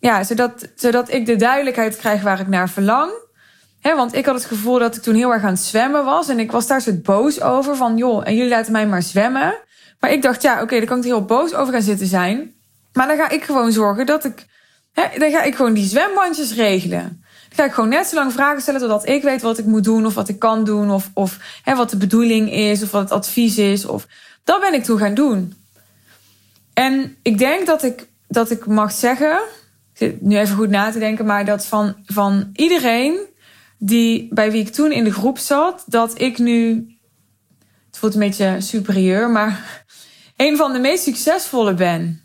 ja, 0.00 0.24
zodat, 0.24 0.68
zodat 0.74 1.12
ik 1.12 1.26
de 1.26 1.36
duidelijkheid 1.36 1.96
krijg 1.96 2.22
waar 2.22 2.40
ik 2.40 2.48
naar 2.48 2.68
verlang. 2.70 3.12
Want 3.82 4.14
ik 4.14 4.26
had 4.26 4.34
het 4.34 4.44
gevoel 4.44 4.78
dat 4.78 4.96
ik 4.96 5.02
toen 5.02 5.14
heel 5.14 5.32
erg 5.32 5.42
aan 5.42 5.52
het 5.52 5.60
zwemmen 5.60 6.04
was. 6.04 6.28
En 6.28 6.38
ik 6.38 6.50
was 6.50 6.66
daar 6.66 6.80
soort 6.80 7.02
boos 7.02 7.40
over. 7.40 7.76
Van 7.76 7.96
joh, 7.96 8.26
en 8.26 8.34
jullie 8.34 8.50
laten 8.50 8.72
mij 8.72 8.86
maar 8.86 9.02
zwemmen. 9.02 9.54
Maar 10.00 10.12
ik 10.12 10.22
dacht, 10.22 10.42
ja, 10.42 10.62
oké, 10.62 10.76
dan 10.76 10.86
kan 10.86 10.96
ik 10.96 11.02
er 11.02 11.10
heel 11.10 11.24
boos 11.24 11.54
over 11.54 11.72
gaan 11.72 11.82
zitten 11.82 12.06
zijn. 12.06 12.54
Maar 12.92 13.06
dan 13.06 13.16
ga 13.16 13.28
ik 13.28 13.44
gewoon 13.44 13.72
zorgen 13.72 14.06
dat 14.06 14.24
ik. 14.24 14.46
Dan 15.18 15.30
ga 15.30 15.42
ik 15.42 15.54
gewoon 15.54 15.72
die 15.72 15.88
zwembandjes 15.88 16.54
regelen 16.54 17.23
ga 17.54 17.64
ik 17.64 17.72
gewoon 17.72 17.88
net 17.88 18.06
zo 18.06 18.14
lang 18.14 18.32
vragen 18.32 18.62
stellen 18.62 18.80
totdat 18.80 19.08
ik 19.08 19.22
weet 19.22 19.42
wat 19.42 19.58
ik 19.58 19.64
moet 19.64 19.84
doen 19.84 20.06
of 20.06 20.14
wat 20.14 20.28
ik 20.28 20.38
kan 20.38 20.64
doen 20.64 20.90
of, 20.90 21.10
of 21.12 21.38
hè, 21.62 21.74
wat 21.74 21.90
de 21.90 21.96
bedoeling 21.96 22.52
is 22.52 22.82
of 22.82 22.90
wat 22.90 23.02
het 23.02 23.10
advies 23.10 23.58
is. 23.58 23.86
Of, 23.86 24.06
dat 24.44 24.60
ben 24.60 24.74
ik 24.74 24.84
toen 24.84 24.98
gaan 24.98 25.14
doen. 25.14 25.54
En 26.72 27.16
ik 27.22 27.38
denk 27.38 27.66
dat 27.66 27.82
ik, 27.82 28.08
dat 28.28 28.50
ik 28.50 28.66
mag 28.66 28.92
zeggen, 28.92 29.40
nu 30.18 30.38
even 30.38 30.56
goed 30.56 30.68
na 30.68 30.90
te 30.90 30.98
denken, 30.98 31.26
maar 31.26 31.44
dat 31.44 31.64
van, 31.64 31.96
van 32.04 32.50
iedereen 32.52 33.18
die, 33.78 34.28
bij 34.30 34.50
wie 34.50 34.60
ik 34.60 34.72
toen 34.72 34.92
in 34.92 35.04
de 35.04 35.12
groep 35.12 35.38
zat, 35.38 35.84
dat 35.86 36.20
ik 36.20 36.38
nu, 36.38 36.86
het 37.86 37.98
voelt 37.98 38.14
een 38.14 38.20
beetje 38.20 38.60
superieur, 38.60 39.30
maar 39.30 39.84
een 40.36 40.56
van 40.56 40.72
de 40.72 40.78
meest 40.78 41.02
succesvolle 41.02 41.74
ben. 41.74 42.22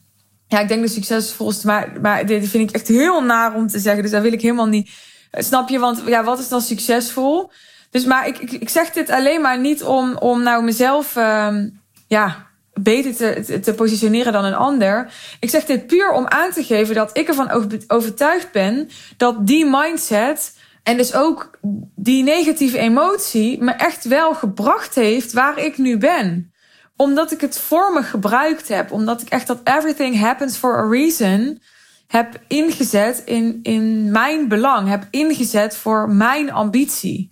Ja, 0.47 0.59
ik 0.59 0.67
denk 0.67 0.81
de 0.81 0.87
succesvolste, 0.87 1.67
maar, 1.67 1.91
maar 2.01 2.25
dit 2.25 2.47
vind 2.47 2.69
ik 2.69 2.75
echt 2.75 2.87
heel 2.87 3.23
naar 3.23 3.55
om 3.55 3.67
te 3.67 3.79
zeggen. 3.79 4.01
Dus 4.01 4.11
daar 4.11 4.21
wil 4.21 4.33
ik 4.33 4.41
helemaal 4.41 4.67
niet 4.67 4.89
Snap 5.31 5.69
je? 5.69 5.79
Want 5.79 6.01
ja, 6.05 6.23
wat 6.23 6.39
is 6.39 6.47
dan 6.47 6.61
succesvol? 6.61 7.51
Dus 7.89 8.05
maar 8.05 8.27
ik, 8.27 8.39
ik, 8.39 8.69
zeg 8.69 8.91
dit 8.91 9.09
alleen 9.09 9.41
maar 9.41 9.59
niet 9.59 9.83
om, 9.83 10.17
om 10.17 10.43
nou 10.43 10.63
mezelf 10.63 11.15
um, 11.15 11.81
ja, 12.07 12.47
beter 12.73 13.15
te, 13.15 13.59
te 13.59 13.73
positioneren 13.73 14.33
dan 14.33 14.45
een 14.45 14.55
ander. 14.55 15.13
Ik 15.39 15.49
zeg 15.49 15.65
dit 15.65 15.87
puur 15.87 16.11
om 16.11 16.27
aan 16.27 16.51
te 16.51 16.63
geven 16.63 16.95
dat 16.95 17.17
ik 17.17 17.27
ervan 17.27 17.69
overtuigd 17.87 18.51
ben 18.51 18.89
dat 19.17 19.47
die 19.47 19.65
mindset 19.65 20.57
en 20.83 20.97
dus 20.97 21.13
ook 21.13 21.59
die 21.95 22.23
negatieve 22.23 22.77
emotie 22.77 23.63
me 23.63 23.71
echt 23.71 24.05
wel 24.05 24.33
gebracht 24.33 24.95
heeft 24.95 25.33
waar 25.33 25.57
ik 25.57 25.77
nu 25.77 25.97
ben. 25.97 26.53
Omdat 26.95 27.31
ik 27.31 27.41
het 27.41 27.59
voor 27.59 27.93
me 27.93 28.03
gebruikt 28.03 28.67
heb. 28.67 28.91
Omdat 28.91 29.21
ik 29.21 29.29
echt 29.29 29.47
dat 29.47 29.59
everything 29.63 30.19
happens 30.19 30.55
for 30.55 30.77
a 30.77 30.89
reason 30.89 31.61
heb 32.09 32.39
ingezet 32.47 33.21
in, 33.25 33.59
in 33.63 34.11
mijn 34.11 34.47
belang, 34.47 34.87
heb 34.87 35.07
ingezet 35.09 35.75
voor 35.75 36.09
mijn 36.09 36.51
ambitie. 36.51 37.31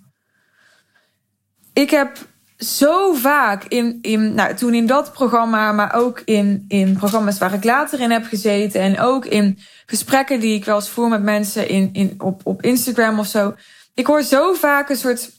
Ik 1.74 1.90
heb 1.90 2.18
zo 2.58 3.13
vaak 3.13 3.63
in, 3.63 4.00
in 4.02 4.34
nou, 4.34 4.54
toen 4.56 4.74
in 4.74 4.86
dat 4.86 5.13
programma, 5.13 5.72
maar 5.72 5.94
ook 5.94 6.22
in, 6.26 6.66
in 6.68 6.98
programma's 6.98 7.38
waar 7.38 7.54
ik 7.54 7.63
later 7.63 8.00
in 8.00 8.12
heb 8.12 8.26
gezeten 8.26 8.82
en 8.82 9.00
ook 9.00 9.26
in 9.26 9.60
gesprekken 9.86 10.40
die 10.40 10.56
ik 10.56 10.66
wel 10.66 10.76
eens 10.76 10.90
voer 10.90 11.10
met 11.10 11.24
mensen 11.24 11.70
in, 11.70 11.90
in, 11.94 12.13
op, 12.18 12.42
op 12.44 12.62
Instagram 12.62 13.20
of 13.20 13.28
zo. 13.28 13.56
Ik 13.94 14.06
hoor 14.06 14.22
zo 14.22 14.54
vaak 14.54 14.90
een 14.90 14.96
soort 14.96 15.32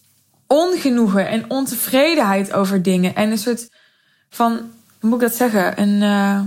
ongenoegen 0.47 1.29
en 1.29 1.51
ontevredenheid 1.51 2.53
over 2.53 2.83
dingen 2.83 3.15
en 3.15 3.31
een 3.31 3.39
soort 3.39 3.69
van, 4.31 4.53
hoe 5.01 5.11
moet 5.11 5.23
ik 5.23 5.29
dat 5.29 5.37
zeggen? 5.37 5.81
Een. 5.81 6.03
Uh, 6.03 6.41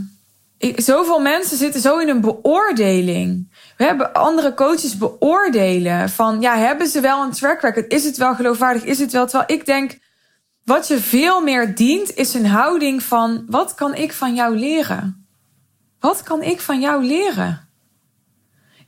zoveel 0.76 1.20
mensen 1.20 1.58
zitten 1.58 1.82
zo 1.82 1.98
in 1.98 2.10
een 2.10 2.22
beoordeling. 2.22 3.54
We 3.78 3.84
hebben 3.84 4.14
andere 4.14 4.54
coaches 4.54 4.98
beoordelen 4.98 6.10
van, 6.10 6.42
ja, 6.42 6.58
hebben 6.58 6.88
ze 6.88 7.00
wel 7.00 7.24
een 7.24 7.32
track 7.32 7.62
record? 7.62 7.94
Is 7.94 8.04
het 8.04 8.18
wel 8.18 8.36
geloofwaardig? 8.36 8.84
Is 8.84 9.00
het 9.00 9.12
wel? 9.12 9.28
Terwijl 9.28 9.60
ik 9.60 9.66
denk, 9.66 10.00
wat 10.64 10.88
je 10.88 11.00
veel 11.00 11.42
meer 11.42 11.76
dient, 11.76 12.16
is 12.16 12.34
een 12.34 12.46
houding 12.46 13.04
van, 13.04 13.46
wat 13.48 13.76
kan 13.76 13.96
ik 13.96 14.14
van 14.14 14.36
jou 14.36 14.58
leren? 14.58 15.28
Wat 16.00 16.24
kan 16.24 16.42
ik 16.42 16.62
van 16.62 16.80
jou 16.80 17.04
leren? 17.04 17.70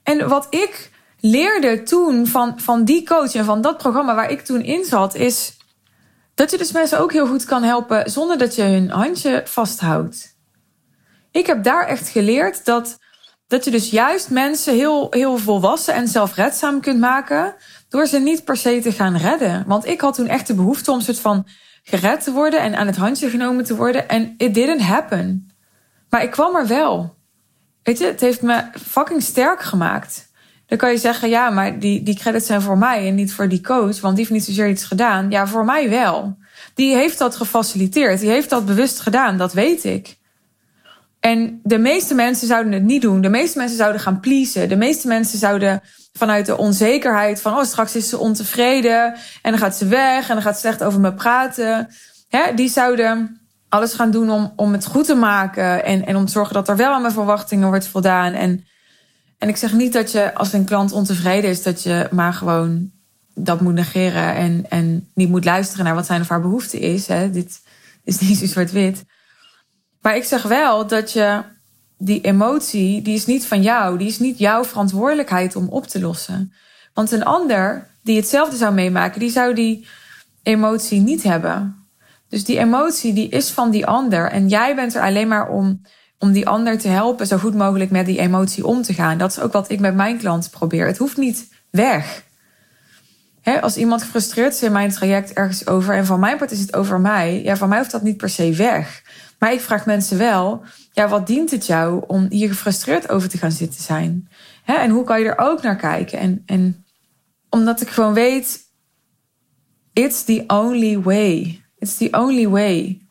En 0.04 0.28
wat 0.28 0.48
ik 0.50 0.92
leerde 1.20 1.84
toen 1.84 2.28
van, 2.28 2.60
van 2.60 2.84
die 2.84 3.06
coach 3.06 3.36
en 3.36 3.46
van 3.46 3.62
dat 3.62 3.78
programma 3.78 4.16
waar 4.16 4.32
ik 4.32 4.42
toen 4.42 4.62
in 4.62 4.86
zat, 4.86 5.16
is 5.16 5.58
dat 6.36 6.52
je 6.52 6.58
dus 6.58 6.72
mensen 6.72 7.00
ook 7.00 7.12
heel 7.12 7.28
goed 7.28 7.46
kan 7.46 7.64
helpen 7.64 8.12
zonder 8.12 8.38
dat 8.38 8.56
je 8.56 8.64
hun 8.64 8.90
handje 8.90 9.42
vasthoudt 9.46 10.33
ik 11.34 11.46
heb 11.48 11.64
daar 11.64 11.88
echt 11.88 12.10
geleerd 12.10 12.66
dat, 12.66 13.00
dat 13.48 13.66
je 13.66 13.72
dus 13.72 13.90
juist 13.90 14.30
mensen 14.30 14.74
heel, 14.74 15.08
heel 15.10 15.38
volwassen 15.38 15.94
en 15.94 16.08
zelfredzaam 16.08 16.82
kunt 16.82 17.00
maken. 17.00 17.56
Door 17.90 18.08
ze 18.08 18.20
niet 18.20 18.44
per 18.44 18.58
se 18.58 18.80
te 18.82 18.92
gaan 18.92 19.18
redden. 19.18 19.64
Want 19.68 19.86
ik 19.86 20.02
had 20.02 20.16
toen 20.16 20.28
echt 20.28 20.48
de 20.48 20.54
behoefte 20.54 20.92
om 20.92 21.02
soort 21.02 21.20
van 21.20 21.48
gered 21.84 22.24
te 22.24 22.32
worden 22.32 22.60
en 22.60 22.76
aan 22.76 22.88
het 22.88 22.96
handje 22.96 23.30
genomen 23.30 23.64
te 23.64 23.76
worden. 23.76 24.10
En 24.10 24.34
it 24.38 24.54
didn't 24.54 24.82
happen. 24.82 25.52
Maar 26.10 26.24
ik 26.24 26.32
kwam 26.32 26.56
er 26.56 26.68
wel. 26.68 27.16
Weet 27.84 27.98
je, 27.98 28.06
het 28.06 28.22
heeft 28.22 28.42
me 28.42 28.64
fucking 28.88 29.22
sterk 29.22 29.62
gemaakt. 29.62 30.32
Dan 30.66 30.78
kan 30.78 30.92
je 30.92 30.98
zeggen, 30.98 31.30
ja, 31.30 31.50
maar 31.50 31.80
die, 31.80 32.04
die 32.04 32.16
credits 32.16 32.46
zijn 32.46 32.62
voor 32.62 32.78
mij 32.78 33.08
en 33.08 33.16
niet 33.16 33.34
voor 33.34 33.50
die 33.50 33.62
coach, 33.62 34.00
want 34.00 34.16
die 34.16 34.26
heeft 34.26 34.30
niet 34.30 34.44
zozeer 34.44 34.70
iets 34.70 34.86
gedaan. 34.86 35.30
Ja, 35.30 35.48
voor 35.48 35.66
mij 35.66 35.90
wel. 35.90 36.38
Die 36.74 36.96
heeft 36.96 37.18
dat 37.18 37.36
gefaciliteerd, 37.36 38.20
die 38.20 38.30
heeft 38.30 38.50
dat 38.50 38.66
bewust 38.66 39.00
gedaan, 39.00 39.38
dat 39.38 39.54
weet 39.54 39.84
ik. 39.84 40.18
En 41.26 41.60
de 41.64 41.78
meeste 41.78 42.14
mensen 42.14 42.48
zouden 42.48 42.72
het 42.72 42.84
niet 42.84 43.02
doen. 43.02 43.22
De 43.22 43.30
meeste 43.30 43.58
mensen 43.58 43.78
zouden 43.78 44.02
gaan 44.02 44.20
pleasen. 44.20 44.70
De 44.70 44.76
meeste 44.76 45.08
mensen 45.08 45.40
zouden 45.40 45.82
vanuit 46.14 46.46
de 46.46 46.58
onzekerheid 46.58 47.42
van... 47.42 47.54
oh, 47.54 47.64
straks 47.64 47.96
is 47.96 48.10
ze 48.10 48.18
ontevreden 48.18 49.14
en 49.42 49.52
dan 49.52 49.58
gaat 49.58 49.76
ze 49.76 49.88
weg... 49.88 50.30
en 50.30 50.34
dan 50.34 50.44
gaat 50.44 50.54
ze 50.54 50.60
slecht 50.60 50.84
over 50.84 51.00
me 51.00 51.14
praten. 51.14 51.88
Hè, 52.30 52.54
die 52.54 52.70
zouden 52.70 53.42
alles 53.70 53.94
gaan 53.94 54.12
doen 54.12 54.30
om, 54.30 54.54
om 54.56 54.72
het 54.72 54.86
goed 54.86 55.06
te 55.06 55.16
maken... 55.16 55.86
En, 55.86 56.06
en 56.06 56.16
om 56.16 56.26
te 56.26 56.32
zorgen 56.32 56.54
dat 56.54 56.70
er 56.70 56.76
wel 56.76 56.94
aan 56.94 57.02
mijn 57.02 57.14
verwachtingen 57.14 57.68
wordt 57.68 57.88
voldaan. 57.88 58.34
En, 58.34 58.66
en 59.38 59.50
ik 59.50 59.58
zeg 59.58 59.74
niet 59.74 59.94
dat 59.94 60.12
je 60.12 60.34
als 60.34 60.54
een 60.54 60.66
klant 60.66 60.92
ontevreden 60.92 61.50
is... 61.50 61.64
dat 61.64 61.84
je 61.84 62.08
maar 62.12 62.34
gewoon 62.34 62.92
dat 63.36 63.62
moet 63.62 63.74
negeren... 63.74 64.36
en, 64.36 64.66
en 64.70 65.10
niet 65.14 65.30
moet 65.30 65.46
luisteren 65.46 65.86
naar 65.86 65.96
wat 65.96 66.06
zijn 66.06 66.22
of 66.22 66.30
haar 66.30 66.42
behoefte 66.42 66.80
is. 66.80 67.08
Hè. 67.08 67.30
Dit, 67.30 67.62
is 68.04 68.20
niet 68.20 68.38
zo 68.38 68.46
zwart-wit. 68.46 69.04
Maar 70.04 70.16
ik 70.16 70.24
zeg 70.24 70.44
wel 70.44 70.88
dat 70.88 71.12
je 71.12 71.42
die 71.98 72.22
emotie, 72.22 73.02
die 73.02 73.16
is 73.16 73.26
niet 73.26 73.46
van 73.46 73.62
jou. 73.62 73.98
Die 73.98 74.08
is 74.08 74.20
niet 74.20 74.38
jouw 74.38 74.64
verantwoordelijkheid 74.64 75.56
om 75.56 75.68
op 75.68 75.88
te 75.88 76.00
lossen. 76.02 76.54
Want 76.94 77.12
een 77.12 77.26
ander 77.26 77.88
die 78.02 78.16
hetzelfde 78.16 78.56
zou 78.56 78.74
meemaken, 78.74 79.20
die 79.20 79.30
zou 79.30 79.54
die 79.54 79.88
emotie 80.44 81.00
niet 81.00 81.24
hebben. 81.24 81.76
Dus 82.30 82.44
die 82.44 82.60
emotie 82.60 83.14
die 83.14 83.30
is 83.30 83.50
van 83.50 83.72
die 83.72 83.86
ander. 83.86 84.32
En 84.32 84.48
jij 84.48 84.76
bent 84.76 84.96
er 84.96 85.02
alleen 85.02 85.28
maar 85.28 85.50
om, 85.50 85.82
om 86.20 86.32
die 86.32 86.48
ander 86.48 86.78
te 86.78 86.88
helpen 86.88 87.28
zo 87.28 87.38
goed 87.38 87.56
mogelijk 87.56 87.92
met 87.92 88.06
die 88.06 88.20
emotie 88.20 88.66
om 88.66 88.82
te 88.82 88.94
gaan. 88.94 89.18
Dat 89.18 89.32
is 89.32 89.40
ook 89.40 89.54
wat 89.54 89.70
ik 89.70 89.80
met 89.80 89.96
mijn 89.96 90.18
klant 90.18 90.50
probeer. 90.50 90.88
Het 90.88 90.98
hoeft 90.98 91.18
niet 91.18 91.48
weg. 91.70 92.24
als 93.62 93.78
iemand 93.78 94.02
gefrustreerd 94.02 94.54
is 94.54 94.64
in 94.64 94.72
mijn 94.72 94.90
traject 94.90 95.34
ergens 95.34 95.68
over 95.68 95.96
en 95.96 96.06
van 96.06 96.20
mijn 96.20 96.38
part 96.38 96.52
is 96.52 96.60
het 96.60 96.76
over 96.76 97.00
mij, 97.00 97.44
ja, 97.44 97.58
van 97.58 97.70
mij 97.70 97.78
hoeft 97.78 97.92
dat 97.92 98.04
niet 98.04 98.18
per 98.18 98.30
se 98.30 98.54
weg. 98.54 99.02
Maar 99.44 99.54
ik 99.54 99.62
vraag 99.62 99.86
mensen 99.86 100.18
wel, 100.18 100.64
ja, 100.92 101.08
wat 101.08 101.28
dient 101.28 101.52
het 101.52 101.66
jou 101.66 102.04
om 102.08 102.26
hier 102.30 102.48
gefrustreerd 102.48 103.10
over 103.10 103.30
te 103.30 103.38
gaan 103.38 103.52
zitten 103.52 103.82
zijn? 103.82 104.30
en 104.66 104.90
hoe 104.90 105.04
kan 105.04 105.20
je 105.20 105.26
er 105.26 105.38
ook 105.38 105.62
naar 105.62 105.76
kijken? 105.76 106.20
En, 106.20 106.44
en 106.46 106.86
omdat 107.50 107.82
ik 107.82 107.90
gewoon 107.90 108.14
weet, 108.14 108.60
it's 109.94 110.24
the 110.24 110.44
only 110.48 111.00
way. 111.00 111.62
It's 111.80 111.98
the 111.98 112.08
only 112.12 112.48
way. 112.48 113.02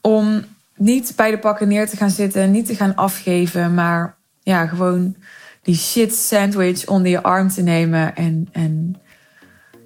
Om 0.00 0.44
niet 0.76 1.12
bij 1.16 1.30
de 1.30 1.38
pakken 1.38 1.68
neer 1.68 1.88
te 1.88 1.96
gaan 1.96 2.10
zitten, 2.10 2.50
niet 2.50 2.66
te 2.66 2.74
gaan 2.74 2.94
afgeven, 2.94 3.74
maar 3.74 4.18
ja, 4.40 4.66
gewoon 4.66 5.16
die 5.62 5.76
shit 5.76 6.14
sandwich 6.14 6.86
onder 6.86 7.10
je 7.10 7.22
arm 7.22 7.48
te 7.48 7.62
nemen 7.62 8.16
en, 8.16 8.48
en 8.52 9.00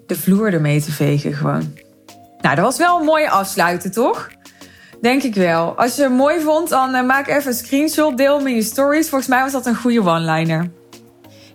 de 0.06 0.16
vloer 0.16 0.52
ermee 0.52 0.82
te 0.82 0.92
vegen 0.92 1.32
gewoon. 1.32 1.74
Nou, 2.40 2.54
dat 2.54 2.64
was 2.64 2.78
wel 2.78 2.98
een 2.98 3.04
mooie 3.04 3.30
afsluiten, 3.30 3.90
toch? 3.90 4.34
Denk 5.00 5.22
ik 5.22 5.34
wel. 5.34 5.78
Als 5.78 5.96
je 5.96 6.02
het 6.02 6.12
mooi 6.12 6.40
vond, 6.40 6.68
dan 6.68 6.94
uh, 6.94 7.02
maak 7.02 7.28
even 7.28 7.46
een 7.46 7.56
screenshot, 7.56 8.16
deel 8.16 8.38
hem 8.38 8.46
in 8.46 8.54
je 8.54 8.62
stories. 8.62 9.08
Volgens 9.08 9.30
mij 9.30 9.42
was 9.42 9.52
dat 9.52 9.66
een 9.66 9.76
goede 9.76 10.00
one-liner. 10.00 10.70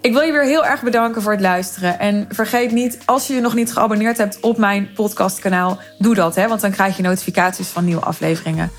Ik 0.01 0.13
wil 0.13 0.21
je 0.21 0.32
weer 0.32 0.43
heel 0.43 0.65
erg 0.65 0.82
bedanken 0.82 1.21
voor 1.21 1.32
het 1.32 1.41
luisteren. 1.41 1.99
En 1.99 2.27
vergeet 2.30 2.71
niet, 2.71 2.97
als 3.06 3.27
je 3.27 3.34
je 3.34 3.41
nog 3.41 3.54
niet 3.54 3.73
geabonneerd 3.73 4.17
hebt 4.17 4.39
op 4.39 4.58
mijn 4.58 4.89
podcastkanaal, 4.93 5.80
doe 5.97 6.15
dat. 6.15 6.36
Hè, 6.36 6.47
want 6.47 6.62
dan 6.62 6.71
krijg 6.71 6.97
je 6.97 7.04
notificaties 7.04 7.67
van 7.67 7.86
nieuwe 7.86 8.01
afleveringen. 8.01 8.71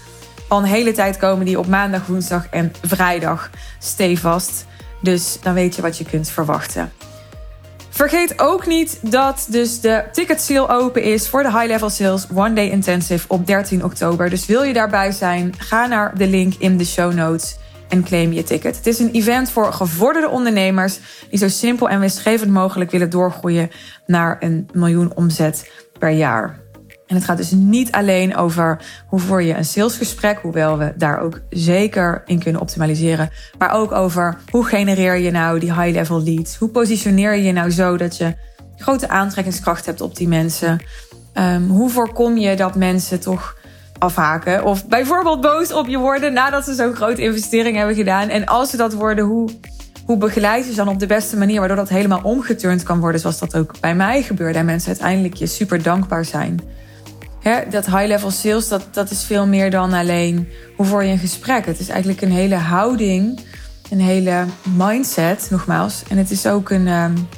Al 0.48 0.58
een 0.58 0.64
hele 0.64 0.92
tijd 0.92 1.16
komen 1.16 1.46
die 1.46 1.58
op 1.58 1.66
maandag, 1.66 2.06
woensdag 2.06 2.46
en 2.50 2.72
vrijdag 2.82 3.50
stevast. 3.78 4.66
Dus 5.00 5.38
dan 5.42 5.54
weet 5.54 5.76
je 5.76 5.82
wat 5.82 5.98
je 5.98 6.04
kunt 6.04 6.28
verwachten. 6.28 6.92
Vergeet 7.92 8.40
ook 8.40 8.66
niet 8.66 8.98
dat 9.00 9.46
dus 9.48 9.80
de 9.80 10.04
ticket 10.12 10.40
sale 10.40 10.68
open 10.68 11.02
is 11.02 11.28
voor 11.28 11.42
de 11.42 11.50
High 11.50 11.66
Level 11.66 11.90
Sales 11.90 12.26
One 12.34 12.52
Day 12.52 12.68
Intensive 12.68 13.28
op 13.28 13.46
13 13.46 13.84
oktober. 13.84 14.30
Dus 14.30 14.46
wil 14.46 14.62
je 14.62 14.72
daarbij 14.72 15.10
zijn, 15.10 15.54
ga 15.58 15.86
naar 15.86 16.18
de 16.18 16.26
link 16.26 16.54
in 16.58 16.76
de 16.76 16.84
show 16.84 17.12
notes 17.12 17.56
en 17.88 18.04
claim 18.04 18.32
je 18.32 18.42
ticket. 18.42 18.76
Het 18.76 18.86
is 18.86 18.98
een 18.98 19.10
event 19.10 19.50
voor 19.50 19.72
gevorderde 19.72 20.28
ondernemers 20.28 20.98
die 21.30 21.38
zo 21.38 21.48
simpel 21.48 21.88
en 21.88 22.00
winstgevend 22.00 22.50
mogelijk 22.50 22.90
willen 22.90 23.10
doorgroeien 23.10 23.70
naar 24.06 24.36
een 24.40 24.68
miljoen 24.72 25.14
omzet 25.14 25.70
per 25.98 26.10
jaar. 26.10 26.61
En 27.12 27.18
het 27.18 27.26
gaat 27.26 27.36
dus 27.36 27.50
niet 27.50 27.92
alleen 27.92 28.36
over 28.36 28.78
hoe 29.06 29.20
voer 29.20 29.42
je 29.42 29.54
een 29.54 29.64
salesgesprek, 29.64 30.38
hoewel 30.38 30.78
we 30.78 30.92
daar 30.96 31.20
ook 31.20 31.40
zeker 31.50 32.22
in 32.26 32.38
kunnen 32.38 32.60
optimaliseren, 32.60 33.30
maar 33.58 33.72
ook 33.72 33.92
over 33.92 34.38
hoe 34.50 34.64
genereer 34.64 35.16
je 35.16 35.30
nou 35.30 35.58
die 35.58 35.74
high-level 35.74 36.22
leads? 36.22 36.56
Hoe 36.56 36.68
positioneer 36.68 37.34
je 37.34 37.42
je 37.42 37.52
nou 37.52 37.70
zo 37.70 37.96
dat 37.96 38.16
je 38.16 38.34
grote 38.76 39.08
aantrekkingskracht 39.08 39.86
hebt 39.86 40.00
op 40.00 40.16
die 40.16 40.28
mensen? 40.28 40.80
Um, 41.34 41.68
hoe 41.68 41.90
voorkom 41.90 42.36
je 42.36 42.56
dat 42.56 42.76
mensen 42.76 43.20
toch 43.20 43.56
afhaken 43.98 44.64
of 44.64 44.86
bijvoorbeeld 44.86 45.40
boos 45.40 45.72
op 45.72 45.86
je 45.86 45.98
worden 45.98 46.32
nadat 46.32 46.64
ze 46.64 46.74
zo'n 46.74 46.94
grote 46.94 47.22
investering 47.22 47.76
hebben 47.76 47.96
gedaan? 47.96 48.28
En 48.28 48.46
als 48.46 48.70
ze 48.70 48.76
dat 48.76 48.92
worden, 48.92 49.24
hoe, 49.24 49.50
hoe 50.06 50.16
begeleid 50.16 50.64
je 50.64 50.70
ze 50.70 50.76
dan 50.76 50.88
op 50.88 50.98
de 50.98 51.06
beste 51.06 51.36
manier, 51.36 51.58
waardoor 51.58 51.76
dat 51.76 51.88
helemaal 51.88 52.22
omgeturnd 52.22 52.82
kan 52.82 53.00
worden, 53.00 53.20
zoals 53.20 53.38
dat 53.38 53.56
ook 53.56 53.80
bij 53.80 53.94
mij 53.94 54.22
gebeurde 54.22 54.58
en 54.58 54.64
mensen 54.64 54.88
uiteindelijk 54.88 55.34
je 55.34 55.46
super 55.46 55.82
dankbaar 55.82 56.24
zijn? 56.24 56.80
Dat 57.70 57.86
high-level 57.86 58.30
sales, 58.30 58.68
dat, 58.68 58.86
dat 58.90 59.10
is 59.10 59.24
veel 59.24 59.46
meer 59.46 59.70
dan 59.70 59.92
alleen 59.92 60.48
hoe 60.76 60.86
voor 60.86 61.04
je 61.04 61.12
een 61.12 61.18
gesprek. 61.18 61.66
Het 61.66 61.78
is 61.78 61.88
eigenlijk 61.88 62.20
een 62.20 62.32
hele 62.32 62.54
houding, 62.54 63.40
een 63.90 64.00
hele 64.00 64.44
mindset, 64.76 65.46
nogmaals. 65.50 66.02
En 66.08 66.16
het 66.16 66.30
is 66.30 66.46
ook 66.46 66.70
een, 66.70 66.88
um, 66.88 67.28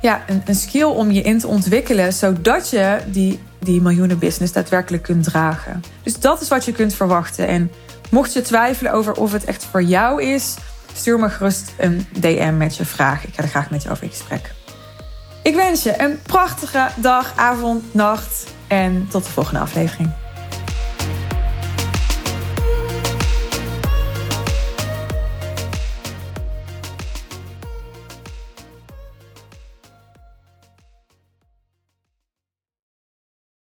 ja, 0.00 0.22
een, 0.26 0.42
een 0.44 0.54
skill 0.54 0.84
om 0.84 1.10
je 1.10 1.22
in 1.22 1.38
te 1.38 1.46
ontwikkelen, 1.46 2.12
zodat 2.12 2.70
je 2.70 2.98
die, 3.06 3.40
die 3.58 3.80
miljoenen 3.80 4.18
business 4.18 4.52
daadwerkelijk 4.52 5.02
kunt 5.02 5.24
dragen. 5.24 5.82
Dus 6.02 6.20
dat 6.20 6.40
is 6.40 6.48
wat 6.48 6.64
je 6.64 6.72
kunt 6.72 6.94
verwachten. 6.94 7.46
En 7.46 7.70
mocht 8.10 8.32
je 8.32 8.42
twijfelen 8.42 8.92
over 8.92 9.12
of 9.12 9.32
het 9.32 9.44
echt 9.44 9.64
voor 9.64 9.82
jou 9.82 10.22
is, 10.22 10.56
stuur 10.94 11.18
me 11.18 11.28
gerust 11.28 11.72
een 11.78 12.06
DM 12.20 12.56
met 12.56 12.76
je 12.76 12.84
vraag. 12.84 13.24
Ik 13.26 13.34
ga 13.34 13.42
er 13.42 13.48
graag 13.48 13.70
met 13.70 13.82
je 13.82 13.90
over 13.90 14.02
in 14.02 14.10
gesprek. 14.10 14.59
Ik 15.42 15.54
wens 15.54 15.82
je 15.82 16.00
een 16.00 16.22
prachtige 16.22 16.88
dag, 16.96 17.32
avond, 17.36 17.94
nacht 17.94 18.54
en 18.66 19.06
tot 19.10 19.24
de 19.24 19.30
volgende 19.30 19.60
aflevering. 19.60 20.19